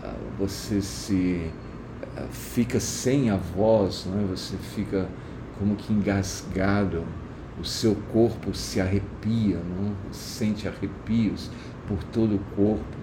uh, 0.02 0.14
você 0.38 0.80
se 0.80 1.50
fica 2.30 2.80
sem 2.80 3.30
a 3.30 3.36
voz, 3.36 4.06
né? 4.06 4.26
você 4.28 4.56
fica 4.56 5.08
como 5.58 5.76
que 5.76 5.92
engasgado, 5.92 7.04
o 7.60 7.64
seu 7.64 7.96
corpo 8.12 8.54
se 8.54 8.80
arrepia, 8.80 9.56
não? 9.56 9.92
sente 10.12 10.68
arrepios 10.68 11.50
por 11.86 12.02
todo 12.04 12.36
o 12.36 12.38
corpo, 12.54 12.96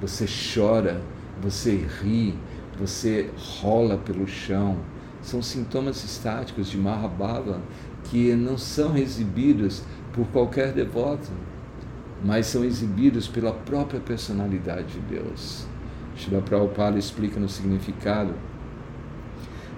você 0.00 0.26
chora, 0.26 1.00
você 1.40 1.86
ri, 2.02 2.34
você 2.78 3.30
rola 3.36 3.96
pelo 3.98 4.26
chão. 4.26 4.78
São 5.22 5.42
sintomas 5.42 6.02
estáticos 6.04 6.68
de 6.68 6.78
Mahabhava 6.78 7.60
que 8.04 8.34
não 8.34 8.56
são 8.56 8.96
exibidos 8.96 9.82
por 10.12 10.26
qualquer 10.28 10.72
devoto, 10.72 11.30
mas 12.24 12.46
são 12.46 12.64
exibidos 12.64 13.28
pela 13.28 13.52
própria 13.52 14.00
personalidade 14.00 14.94
de 14.94 15.00
Deus. 15.00 15.66
Srila 16.16 16.42
Prabhupada 16.42 16.98
explica 16.98 17.38
no 17.38 17.48
significado 17.48 18.34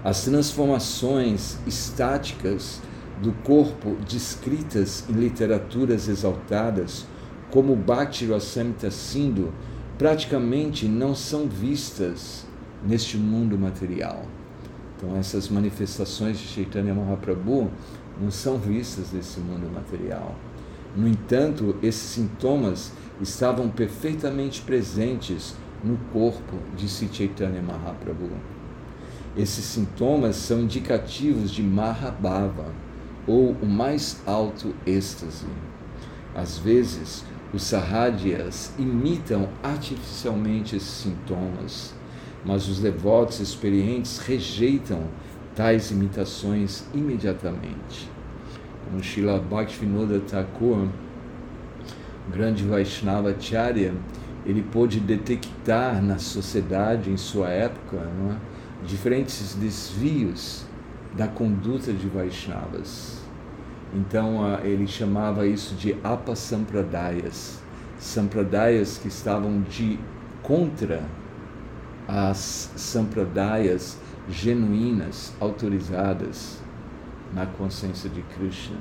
as 0.04 0.24
transformações 0.24 1.58
estáticas 1.64 2.80
do 3.22 3.32
corpo 3.44 3.96
descritas 4.08 5.04
em 5.08 5.12
literaturas 5.12 6.08
exaltadas, 6.08 7.06
como 7.52 7.76
Bhakti 7.76 8.26
Rasamrita 8.26 8.90
Sindhu, 8.90 9.52
praticamente 9.96 10.88
não 10.88 11.14
são 11.14 11.46
vistas 11.46 12.44
neste 12.84 13.16
mundo 13.16 13.56
material. 13.56 14.26
Então, 15.02 15.16
essas 15.16 15.48
manifestações 15.48 16.38
de 16.38 16.46
Chaitanya 16.46 16.94
Mahaprabhu 16.94 17.68
não 18.20 18.30
são 18.30 18.56
vistas 18.56 19.10
nesse 19.12 19.40
mundo 19.40 19.68
material. 19.74 20.36
No 20.96 21.08
entanto, 21.08 21.74
esses 21.82 22.02
sintomas 22.02 22.92
estavam 23.20 23.68
perfeitamente 23.68 24.62
presentes 24.62 25.56
no 25.82 25.96
corpo 26.12 26.56
de 26.76 26.88
Chaitanya 26.88 27.60
Mahaprabhu. 27.60 28.30
Esses 29.36 29.64
sintomas 29.64 30.36
são 30.36 30.60
indicativos 30.60 31.50
de 31.50 31.64
Mahabhava, 31.64 32.72
ou 33.26 33.56
o 33.60 33.66
mais 33.66 34.22
alto 34.24 34.72
êxtase. 34.86 35.46
Às 36.32 36.58
vezes, 36.58 37.24
os 37.52 37.64
sarradias 37.64 38.72
imitam 38.78 39.48
artificialmente 39.64 40.76
esses 40.76 40.88
sintomas, 40.88 41.92
mas 42.44 42.68
os 42.68 42.80
devotos 42.80 43.40
experientes 43.40 44.18
rejeitam 44.18 45.04
tais 45.54 45.90
imitações 45.90 46.84
imediatamente. 46.94 48.10
No 48.92 49.02
Srila 49.02 49.38
Bhaktivinoda 49.38 50.20
Thakur, 50.20 50.88
grande 52.30 52.64
Vaishnava 52.64 53.34
Charya, 53.38 53.94
ele 54.44 54.62
pôde 54.62 54.98
detectar 54.98 56.02
na 56.02 56.18
sociedade 56.18 57.10
em 57.10 57.16
sua 57.16 57.48
época 57.48 57.96
é, 57.96 58.86
diferentes 58.86 59.54
desvios 59.54 60.64
da 61.14 61.28
conduta 61.28 61.92
de 61.92 62.08
Vaishnavas. 62.08 63.22
Então 63.94 64.58
ele 64.64 64.86
chamava 64.86 65.46
isso 65.46 65.74
de 65.74 65.94
apasampradayas, 66.02 67.62
sampradayas 67.98 68.98
que 68.98 69.08
estavam 69.08 69.60
de 69.62 69.98
contra 70.42 71.04
as 72.06 72.70
sampradayas 72.76 73.98
genuínas, 74.28 75.32
autorizadas 75.40 76.58
na 77.32 77.46
consciência 77.46 78.08
de 78.10 78.22
Krishna. 78.22 78.76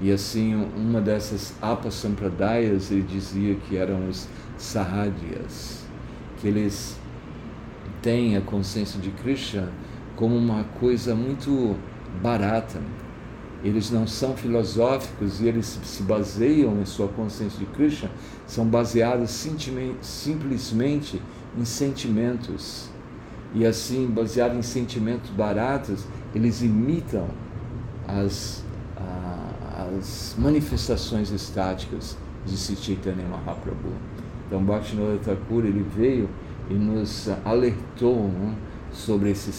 E 0.00 0.10
assim, 0.10 0.54
uma 0.76 1.00
dessas 1.00 1.54
apasampradayas, 1.62 2.90
ele 2.90 3.02
dizia 3.02 3.54
que 3.54 3.76
eram 3.76 4.08
os 4.08 4.26
sahadias, 4.58 5.84
que 6.38 6.48
eles 6.48 6.98
têm 8.00 8.36
a 8.36 8.40
consciência 8.40 9.00
de 9.00 9.10
Krishna 9.10 9.68
como 10.16 10.36
uma 10.36 10.64
coisa 10.80 11.14
muito 11.14 11.76
barata. 12.20 12.80
Eles 13.62 13.92
não 13.92 14.08
são 14.08 14.36
filosóficos 14.36 15.40
e 15.40 15.46
eles 15.46 15.78
se 15.84 16.02
baseiam 16.02 16.80
em 16.80 16.84
sua 16.84 17.06
consciência 17.06 17.60
de 17.60 17.66
Krishna, 17.66 18.10
são 18.44 18.66
baseados 18.66 19.30
simplesmente 20.00 21.22
em 21.56 21.64
sentimentos. 21.64 22.88
E 23.54 23.66
assim, 23.66 24.06
baseado 24.06 24.56
em 24.56 24.62
sentimentos 24.62 25.30
baratos, 25.30 26.06
eles 26.34 26.62
imitam 26.62 27.28
as, 28.08 28.64
as 29.90 30.34
manifestações 30.38 31.30
estáticas 31.30 32.16
de 32.46 32.56
Chaitanya 32.56 33.24
Mahaprabhu. 33.28 33.92
Então, 34.46 34.62
Bhaktivinoda 34.64 35.18
Thakur, 35.18 35.64
ele 35.64 35.84
veio 35.94 36.28
e 36.70 36.74
nos 36.74 37.28
alertou 37.44 38.28
né, 38.28 38.54
sobre 38.90 39.30
esses 39.30 39.54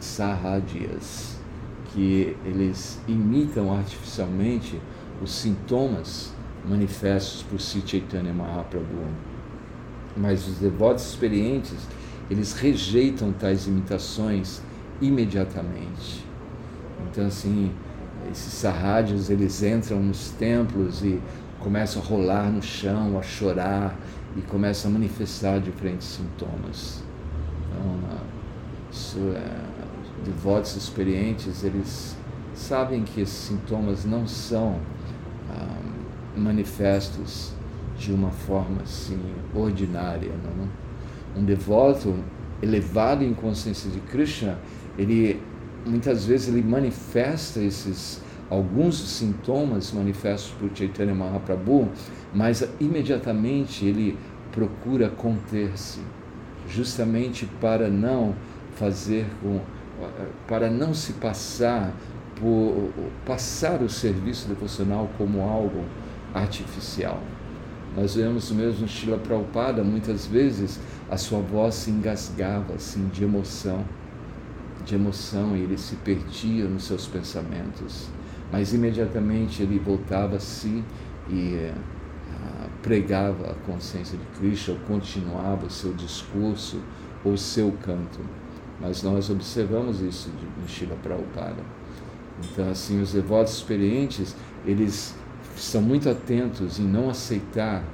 sarradias, 0.00 1.38
que 1.92 2.36
eles 2.44 3.00
imitam 3.08 3.74
artificialmente 3.74 4.80
os 5.22 5.32
sintomas 5.32 6.34
manifestos 6.68 7.42
por 7.42 7.60
Chaitanya 7.60 8.32
Mahaprabhu 8.32 9.31
mas 10.16 10.46
os 10.46 10.56
devotos 10.56 11.06
experientes, 11.08 11.76
eles 12.30 12.52
rejeitam 12.52 13.32
tais 13.32 13.66
imitações 13.66 14.60
imediatamente. 15.00 16.24
Então, 17.10 17.26
assim, 17.26 17.72
esses 18.30 18.52
sarrádios, 18.52 19.30
eles 19.30 19.62
entram 19.62 20.00
nos 20.00 20.30
templos 20.30 21.02
e 21.02 21.20
começam 21.60 22.02
a 22.02 22.04
rolar 22.04 22.50
no 22.50 22.62
chão, 22.62 23.18
a 23.18 23.22
chorar 23.22 23.96
e 24.36 24.40
começam 24.42 24.90
a 24.90 24.94
manifestar 24.94 25.58
diferentes 25.60 26.06
sintomas. 26.06 27.02
Então, 27.68 28.20
isso 28.90 29.18
é, 29.34 30.24
devotos 30.24 30.76
experientes, 30.76 31.64
eles 31.64 32.16
sabem 32.54 33.02
que 33.02 33.20
esses 33.20 33.34
sintomas 33.34 34.04
não 34.04 34.26
são 34.26 34.78
ah, 35.50 35.78
manifestos 36.36 37.52
de 37.96 38.12
uma 38.12 38.30
forma 38.30 38.82
assim 38.82 39.18
ordinária. 39.54 40.30
Não? 40.56 40.64
É? 40.64 41.38
Um 41.38 41.44
devoto 41.44 42.14
elevado 42.62 43.24
em 43.24 43.34
consciência 43.34 43.90
de 43.90 44.00
Krishna, 44.00 44.58
ele 44.98 45.40
muitas 45.84 46.24
vezes 46.24 46.48
ele 46.48 46.62
manifesta 46.62 47.60
esses 47.60 48.22
alguns 48.48 48.96
sintomas 48.96 49.92
manifestos 49.92 50.52
por 50.52 50.70
Chaitanya 50.76 51.14
Mahaprabhu, 51.14 51.88
mas 52.34 52.68
imediatamente 52.78 53.84
ele 53.86 54.18
procura 54.52 55.08
conter-se, 55.08 56.00
justamente 56.68 57.46
para 57.60 57.88
não 57.88 58.34
fazer 58.74 59.26
com, 59.40 59.60
para 60.46 60.70
não 60.70 60.92
se 60.92 61.14
passar 61.14 61.94
por 62.38 62.90
passar 63.24 63.80
o 63.80 63.88
serviço 63.88 64.48
devocional 64.48 65.08
como 65.16 65.40
algo 65.40 65.84
artificial. 66.34 67.20
Nós 67.96 68.14
vemos 68.14 68.50
mesmo 68.50 68.88
Shila 68.88 69.18
Prabhupada, 69.18 69.84
muitas 69.84 70.26
vezes 70.26 70.80
a 71.10 71.16
sua 71.18 71.40
voz 71.40 71.74
se 71.74 71.90
engasgava 71.90 72.74
assim, 72.74 73.08
de 73.08 73.22
emoção, 73.22 73.84
de 74.84 74.94
emoção, 74.94 75.54
e 75.54 75.60
ele 75.60 75.76
se 75.76 75.96
perdia 75.96 76.64
nos 76.64 76.84
seus 76.84 77.06
pensamentos. 77.06 78.08
Mas 78.50 78.72
imediatamente 78.72 79.62
ele 79.62 79.78
voltava 79.78 80.36
a 80.36 80.40
si 80.40 80.82
e 81.28 81.70
uh, 81.70 82.70
pregava 82.82 83.50
a 83.50 83.54
consciência 83.70 84.16
de 84.16 84.24
Cristo, 84.38 84.72
ou 84.72 84.78
continuava 84.86 85.66
o 85.66 85.70
seu 85.70 85.92
discurso 85.92 86.80
ou 87.22 87.36
seu 87.36 87.72
canto. 87.84 88.20
Mas 88.80 89.02
nós 89.02 89.28
observamos 89.28 90.00
isso 90.00 90.30
no 90.60 90.66
Shila 90.66 90.96
Prabhupada. 91.02 91.62
Então, 92.42 92.70
assim, 92.70 93.00
os 93.00 93.12
devotos 93.12 93.54
experientes, 93.54 94.34
eles 94.66 95.14
são 95.56 95.82
muito 95.82 96.08
atentos 96.08 96.78
em 96.78 96.84
não 96.84 97.10
aceitar 97.10 97.84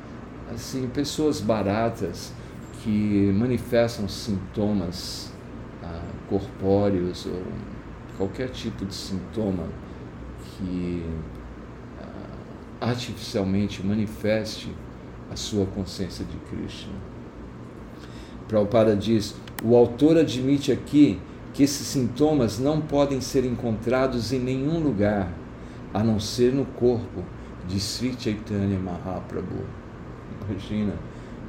assim 0.53 0.89
pessoas 0.89 1.41
baratas 1.41 2.33
que 2.83 3.33
manifestam 3.35 4.09
sintomas 4.09 5.33
ah, 5.83 6.01
corpóreos 6.29 7.27
ou 7.27 7.43
qualquer 8.17 8.51
tipo 8.51 8.85
de 8.85 8.95
sintoma 8.95 9.65
que 10.57 11.05
ah, 12.01 12.87
artificialmente 12.89 13.85
manifeste 13.85 14.73
a 15.31 15.37
sua 15.37 15.67
consciência 15.67 16.25
de 16.25 16.37
Krishna. 16.49 16.95
Prabhupada 18.47 18.97
diz: 18.97 19.35
o 19.63 19.77
autor 19.77 20.17
admite 20.17 20.73
aqui 20.73 21.21
que 21.53 21.63
esses 21.63 21.87
sintomas 21.87 22.59
não 22.59 22.81
podem 22.81 23.21
ser 23.21 23.45
encontrados 23.45 24.33
em 24.33 24.39
nenhum 24.39 24.81
lugar 24.81 25.33
a 25.93 26.03
não 26.03 26.21
ser 26.21 26.53
no 26.53 26.65
corpo 26.65 27.25
de 27.69 27.79
Sri 27.79 28.17
Chaitanya 28.19 28.79
Mahaprabhu. 28.79 29.65
Imagina, 30.49 30.95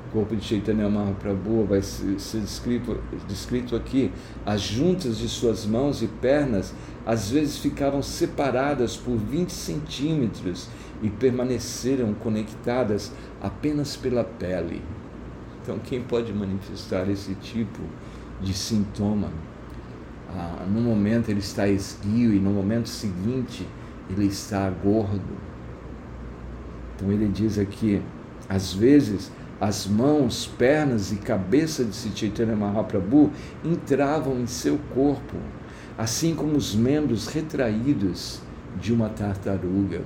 O 0.09 0.11
corpo 0.11 0.35
de 0.35 0.43
Chaitanya 0.43 0.89
Mahaprabhu 0.89 1.65
vai 1.65 1.83
ser 1.83 2.41
descrito, 2.41 2.99
descrito 3.27 3.75
aqui. 3.75 4.11
As 4.43 4.59
juntas 4.59 5.19
de 5.19 5.29
suas 5.29 5.67
mãos 5.67 6.01
e 6.01 6.07
pernas 6.07 6.73
às 7.05 7.29
vezes 7.29 7.59
ficavam 7.59 8.01
separadas 8.01 8.97
por 8.97 9.15
20 9.15 9.51
centímetros 9.51 10.67
e 11.03 11.09
permaneceram 11.09 12.13
conectadas 12.15 13.11
apenas 13.39 13.95
pela 13.95 14.23
pele. 14.23 14.81
Então, 15.61 15.77
quem 15.77 16.01
pode 16.01 16.33
manifestar 16.33 17.07
esse 17.07 17.35
tipo 17.35 17.79
de 18.41 18.53
sintoma? 18.53 19.29
Ah, 20.29 20.65
no 20.67 20.81
momento 20.81 21.29
ele 21.29 21.39
está 21.39 21.67
esguio 21.67 22.33
e 22.33 22.39
no 22.39 22.49
momento 22.49 22.89
seguinte 22.89 23.67
ele 24.09 24.25
está 24.25 24.69
gordo. 24.69 25.48
Então 26.99 27.13
ele 27.13 27.29
diz 27.29 27.57
aqui, 27.57 28.01
às 28.49 28.73
vezes 28.73 29.31
as 29.59 29.87
mãos, 29.87 30.45
pernas 30.45 31.13
e 31.13 31.15
cabeça 31.15 31.85
de 31.85 31.95
Chaitanya 31.95 32.55
Mahaprabhu 32.55 33.31
entravam 33.63 34.37
em 34.39 34.47
seu 34.47 34.77
corpo, 34.93 35.37
assim 35.97 36.35
como 36.35 36.57
os 36.57 36.75
membros 36.75 37.27
retraídos 37.27 38.41
de 38.79 38.93
uma 38.93 39.07
tartaruga. 39.07 40.01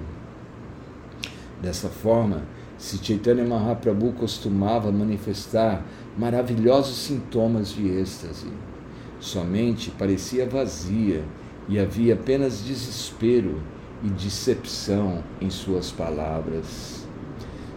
Dessa 1.60 1.90
forma, 1.90 2.44
Chaitanya 2.80 3.46
Mahaprabhu 3.46 4.12
costumava 4.14 4.92
manifestar 4.92 5.84
maravilhosos 6.16 6.98
sintomas 6.98 7.70
de 7.70 7.88
êxtase. 7.88 8.48
Sua 9.20 9.44
mente 9.44 9.90
parecia 9.92 10.48
vazia 10.48 11.24
e 11.68 11.80
havia 11.80 12.14
apenas 12.14 12.64
desespero 12.64 13.62
e 14.04 14.10
decepção 14.10 15.24
em 15.40 15.50
suas 15.50 15.92
palavras. 15.92 17.08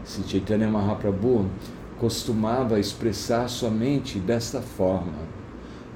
Se 0.05 0.23
Chaitanya 0.29 0.69
Mahaprabhu 0.69 1.47
costumava 1.99 2.81
expressar 2.81 3.49
sua 3.49 3.71
mente 3.71 4.19
desta 4.19 4.61
forma: 4.61 5.15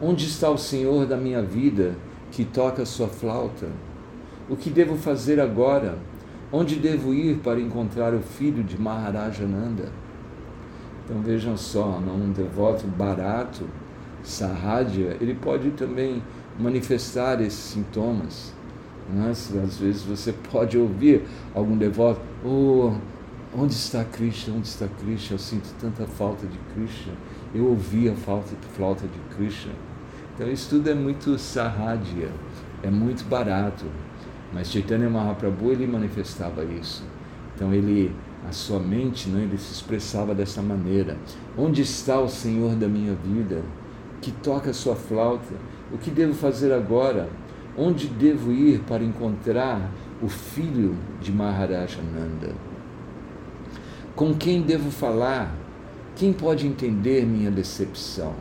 Onde 0.01 0.27
está 0.27 0.49
o 0.49 0.59
Senhor 0.59 1.07
da 1.07 1.17
minha 1.17 1.43
vida 1.43 1.97
que 2.31 2.45
toca 2.45 2.87
sua 2.87 3.09
flauta? 3.09 3.69
O 4.49 4.57
que 4.57 4.71
devo 4.71 4.97
fazer 4.97 5.41
agora? 5.41 5.99
Onde 6.53 6.77
devo 6.77 7.15
ir 7.15 7.39
para 7.39 7.61
encontrar 7.61 8.15
o 8.15 8.21
filho 8.21 8.65
de 8.65 8.81
Maharajananda? 8.81 9.93
Então 11.05 11.23
vejam 11.23 11.57
só, 11.57 11.99
um 11.99 12.33
devoto 12.33 12.87
barato, 12.87 13.65
Sahaja, 14.23 15.17
ele 15.21 15.35
pode 15.35 15.71
também 15.71 16.23
manifestar 16.59 17.41
esses 17.41 17.59
sintomas. 17.59 18.53
Né? 19.13 19.31
Às 19.31 19.79
vezes 19.79 20.03
você 20.03 20.33
pode 20.33 20.79
ouvir 20.79 21.25
algum 21.55 21.77
devoto, 21.77 22.21
oh, 22.45 22.93
onde 23.57 23.73
está 23.73 24.05
Krishna? 24.05 24.55
Onde 24.55 24.69
está 24.69 24.87
Krishna? 24.87 25.35
Eu 25.35 25.39
sinto 25.39 25.69
tanta 25.81 26.07
falta 26.07 26.47
de 26.47 26.59
Krishna. 26.75 27.13
Eu 27.55 27.67
ouvi 27.67 28.09
a 28.09 28.15
falta 28.15 28.51
de 28.55 28.67
flauta 28.75 29.07
de 29.07 29.37
Krishna. 29.37 29.73
Então 30.35 30.51
isso 30.51 30.71
tudo 30.71 30.89
é 30.89 30.95
muito 30.95 31.39
sahaja, 31.39 32.31
é 32.83 32.91
muito 32.91 33.25
barato. 33.25 33.85
Mas 34.53 34.71
Chaitanya 34.71 35.09
Mahaprabhu 35.09 35.71
ele 35.71 35.87
manifestava 35.87 36.65
isso. 36.65 37.05
Então 37.55 37.75
ele 37.75 38.15
a 38.49 38.53
sua 38.53 38.81
mente, 38.81 39.29
né, 39.29 39.43
ele 39.43 39.59
se 39.59 39.73
expressava 39.73 40.35
dessa 40.35 40.63
maneira: 40.63 41.17
Onde 41.57 41.83
está 41.83 42.19
o 42.19 42.29
Senhor 42.29 42.75
da 42.75 42.89
minha 42.89 43.15
vida, 43.15 43.63
que 44.21 44.33
toca 44.33 44.71
a 44.71 44.75
sua 44.75 44.97
flauta? 44.97 45.55
O 45.93 45.99
que 45.99 46.11
devo 46.11 46.33
fazer 46.35 46.73
agora? 46.73 47.29
Onde 47.83 48.09
devo 48.09 48.53
ir 48.53 48.81
para 48.81 49.03
encontrar 49.03 49.91
o 50.21 50.29
filho 50.29 50.99
de 51.19 51.33
Maharajananda? 51.33 52.55
Com 54.15 54.35
quem 54.35 54.61
devo 54.61 54.91
falar? 54.91 55.57
Quem 56.15 56.31
pode 56.31 56.67
entender 56.67 57.25
minha 57.25 57.51
decepção? 57.51 58.35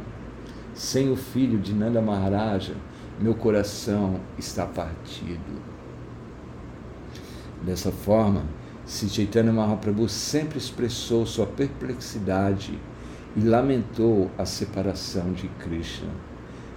Sem 0.74 1.10
o 1.10 1.16
filho 1.16 1.58
de 1.58 1.74
Nanda 1.74 2.02
Maharaja, 2.02 2.76
meu 3.18 3.34
coração 3.34 4.20
está 4.38 4.66
partido. 4.66 5.62
Dessa 7.64 7.94
forma, 7.94 8.44
Chaitanya 8.86 9.54
Mahaprabhu 9.54 10.10
sempre 10.10 10.58
expressou 10.58 11.26
sua 11.26 11.46
perplexidade 11.46 12.78
e 13.38 13.40
lamentou 13.40 14.30
a 14.38 14.44
separação 14.44 15.32
de 15.32 15.48
Krishna. 15.60 16.10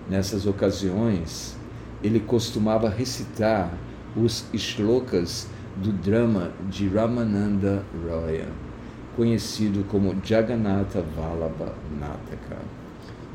Nessas 0.08 0.46
ocasiões, 0.46 1.60
ele 2.02 2.20
costumava 2.20 2.88
recitar 2.88 3.72
os 4.16 4.44
shlokas 4.54 5.48
do 5.76 5.92
drama 5.92 6.50
de 6.68 6.88
Ramananda 6.88 7.84
Roya, 8.04 8.48
conhecido 9.16 9.84
como 9.88 10.14
Jagannatha 10.22 11.02
Vallabha 11.16 11.72
Nataka. 11.98 12.62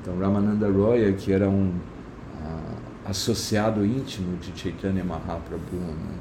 Então, 0.02 0.20
Ramananda 0.20 0.70
Roya, 0.70 1.12
que 1.14 1.32
era 1.32 1.50
um 1.50 1.70
uh, 1.70 3.10
associado 3.10 3.86
íntimo 3.86 4.38
de 4.38 4.58
Chaitanya 4.60 5.04
Mahaprabhu, 5.04 5.78
né? 5.78 6.16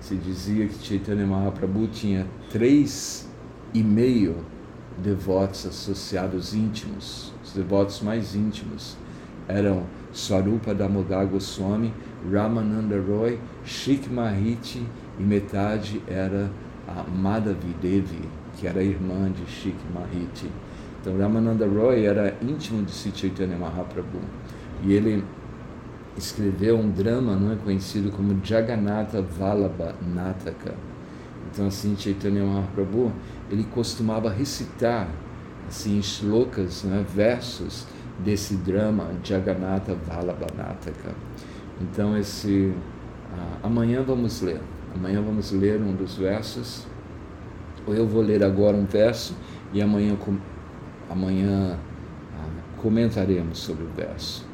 se 0.00 0.16
dizia 0.16 0.66
que 0.66 0.84
Chaitanya 0.84 1.26
Mahaprabhu 1.26 1.86
tinha 1.86 2.26
três 2.50 3.28
e 3.72 3.82
meio 3.82 4.44
devotos 4.98 5.64
associados 5.64 6.54
íntimos. 6.54 7.32
Os 7.44 7.52
devotos 7.52 8.00
mais 8.00 8.34
íntimos 8.34 8.96
eram 9.48 9.84
Swarupa 10.12 10.74
Damodar 10.74 11.26
Goswami, 11.26 11.92
Ramananda 12.30 12.96
Roy, 13.00 13.38
Shik 13.64 14.08
Mahiti 14.08 14.86
e 15.18 15.22
metade 15.22 16.02
era 16.06 16.50
a 16.86 17.02
Madhavi 17.10 17.74
Devi, 17.80 18.28
que 18.56 18.66
era 18.66 18.82
irmã 18.82 19.30
de 19.30 19.50
Shik 19.50 19.78
Mahiti. 19.92 20.50
Então 21.00 21.18
Ramananda 21.18 21.66
Roy 21.66 22.04
era 22.04 22.34
íntimo 22.42 22.82
de 22.84 22.92
Chaitanya 22.92 23.56
Mahaprabhu 23.56 24.20
e 24.84 24.92
ele 24.92 25.24
escreveu 26.16 26.78
um 26.78 26.90
drama 26.90 27.34
não 27.34 27.52
é 27.52 27.56
conhecido 27.56 28.10
como 28.12 28.38
Jagannatha 28.44 29.22
Vallabha 29.22 29.94
Nataka. 30.14 30.74
Então 31.50 31.66
assim 31.66 31.96
Chaitanya 31.96 32.44
Mahaprabhu 32.44 33.12
ele 33.50 33.64
costumava 33.64 34.30
recitar 34.30 35.08
assim 35.68 36.02
shlokas, 36.02 36.84
né, 36.84 37.04
versos 37.14 37.86
desse 38.24 38.54
drama 38.56 39.10
Jagannatha 39.22 39.94
Vallabha 39.94 40.46
Nataka. 40.56 41.14
Então 41.80 42.16
esse 42.16 42.72
ah, 43.32 43.66
amanhã 43.66 44.02
vamos 44.02 44.40
ler. 44.42 44.60
Amanhã 44.94 45.22
vamos 45.22 45.52
ler 45.52 45.80
um 45.80 45.94
dos 45.94 46.16
versos. 46.16 46.86
Ou 47.86 47.94
eu 47.94 48.06
vou 48.06 48.22
ler 48.22 48.44
agora 48.44 48.76
um 48.76 48.84
verso 48.84 49.34
e 49.72 49.80
amanhã 49.80 50.16
amanhã 51.10 51.78
ah, 52.34 52.78
comentaremos 52.78 53.58
sobre 53.58 53.84
o 53.84 53.88
verso. 53.88 54.46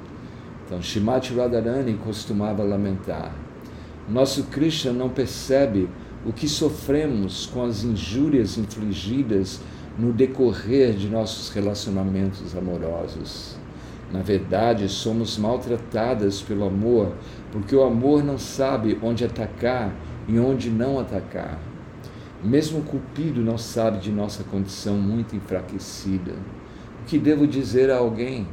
Então, 0.69 0.83
Shimati 0.83 1.35
Radharani 1.35 1.95
costumava 1.95 2.63
lamentar: 2.63 3.35
Nosso 4.09 4.45
Krishna 4.45 4.93
não 4.93 5.09
percebe 5.09 5.89
o 6.27 6.33
que 6.33 6.49
sofremos 6.49 7.47
com 7.47 7.65
as 7.65 7.85
injúrias 7.85 8.59
infligidas 8.59 9.61
no 9.99 10.13
decorrer 10.13 10.93
de 10.93 11.09
nossos 11.09 11.51
relacionamentos 11.51 12.57
amorosos. 12.57 13.57
Na 14.13 14.23
verdade, 14.23 14.89
somos 14.89 15.37
maltratadas 15.37 16.41
pelo 16.41 16.65
amor, 16.65 17.13
porque 17.51 17.75
o 17.75 17.83
amor 17.83 18.23
não 18.25 18.39
sabe 18.39 18.99
onde 19.03 19.25
atacar 19.25 19.93
e 20.29 20.39
onde 20.39 20.71
não 20.71 20.99
atacar. 20.99 21.59
Mesmo 22.43 22.79
o 22.79 22.83
Cupido 22.83 23.41
não 23.41 23.59
sabe 23.59 23.99
de 23.99 24.13
nossa 24.13 24.45
condição 24.45 24.95
muito 24.95 25.35
enfraquecida. 25.35 26.33
O 27.03 27.07
que 27.07 27.19
devo 27.19 27.47
dizer 27.47 27.91
a 27.91 27.99
alguém? 27.99 28.47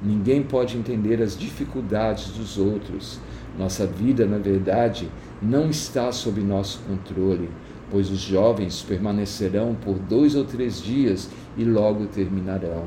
Ninguém 0.00 0.42
pode 0.42 0.76
entender 0.76 1.20
as 1.20 1.36
dificuldades 1.36 2.30
dos 2.30 2.56
outros. 2.56 3.18
Nossa 3.58 3.86
vida, 3.86 4.24
na 4.26 4.38
verdade, 4.38 5.10
não 5.42 5.68
está 5.68 6.10
sob 6.12 6.40
nosso 6.40 6.80
controle, 6.88 7.50
pois 7.92 8.10
os 8.10 8.20
jovens 8.20 8.82
permanecerão 8.82 9.74
por 9.74 9.98
dois 9.98 10.34
ou 10.34 10.44
três 10.46 10.80
dias 10.80 11.28
e 11.58 11.62
logo 11.62 12.06
terminarão. 12.06 12.86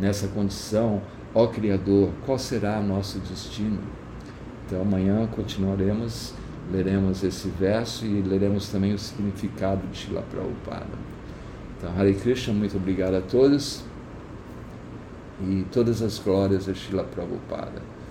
Nessa 0.00 0.26
condição, 0.28 1.02
ó 1.34 1.46
Criador, 1.46 2.08
qual 2.24 2.38
será 2.38 2.80
nosso 2.80 3.18
destino? 3.18 3.78
Então 4.66 4.80
amanhã 4.80 5.26
continuaremos, 5.26 6.32
leremos 6.72 7.22
esse 7.22 7.48
verso 7.48 8.06
e 8.06 8.22
leremos 8.22 8.70
também 8.70 8.94
o 8.94 8.98
significado 8.98 9.86
de 9.88 9.98
Shila 9.98 10.22
Prabhupada. 10.22 11.10
Então, 11.76 11.92
Hare 11.98 12.14
Krishna, 12.14 12.54
muito 12.54 12.76
obrigado 12.78 13.14
a 13.16 13.20
todos 13.20 13.84
e 15.42 15.66
todas 15.70 16.00
as 16.00 16.18
glórias 16.18 16.66
a 16.66 16.74
Shila 16.74 17.04
Prabhupada. 17.04 17.89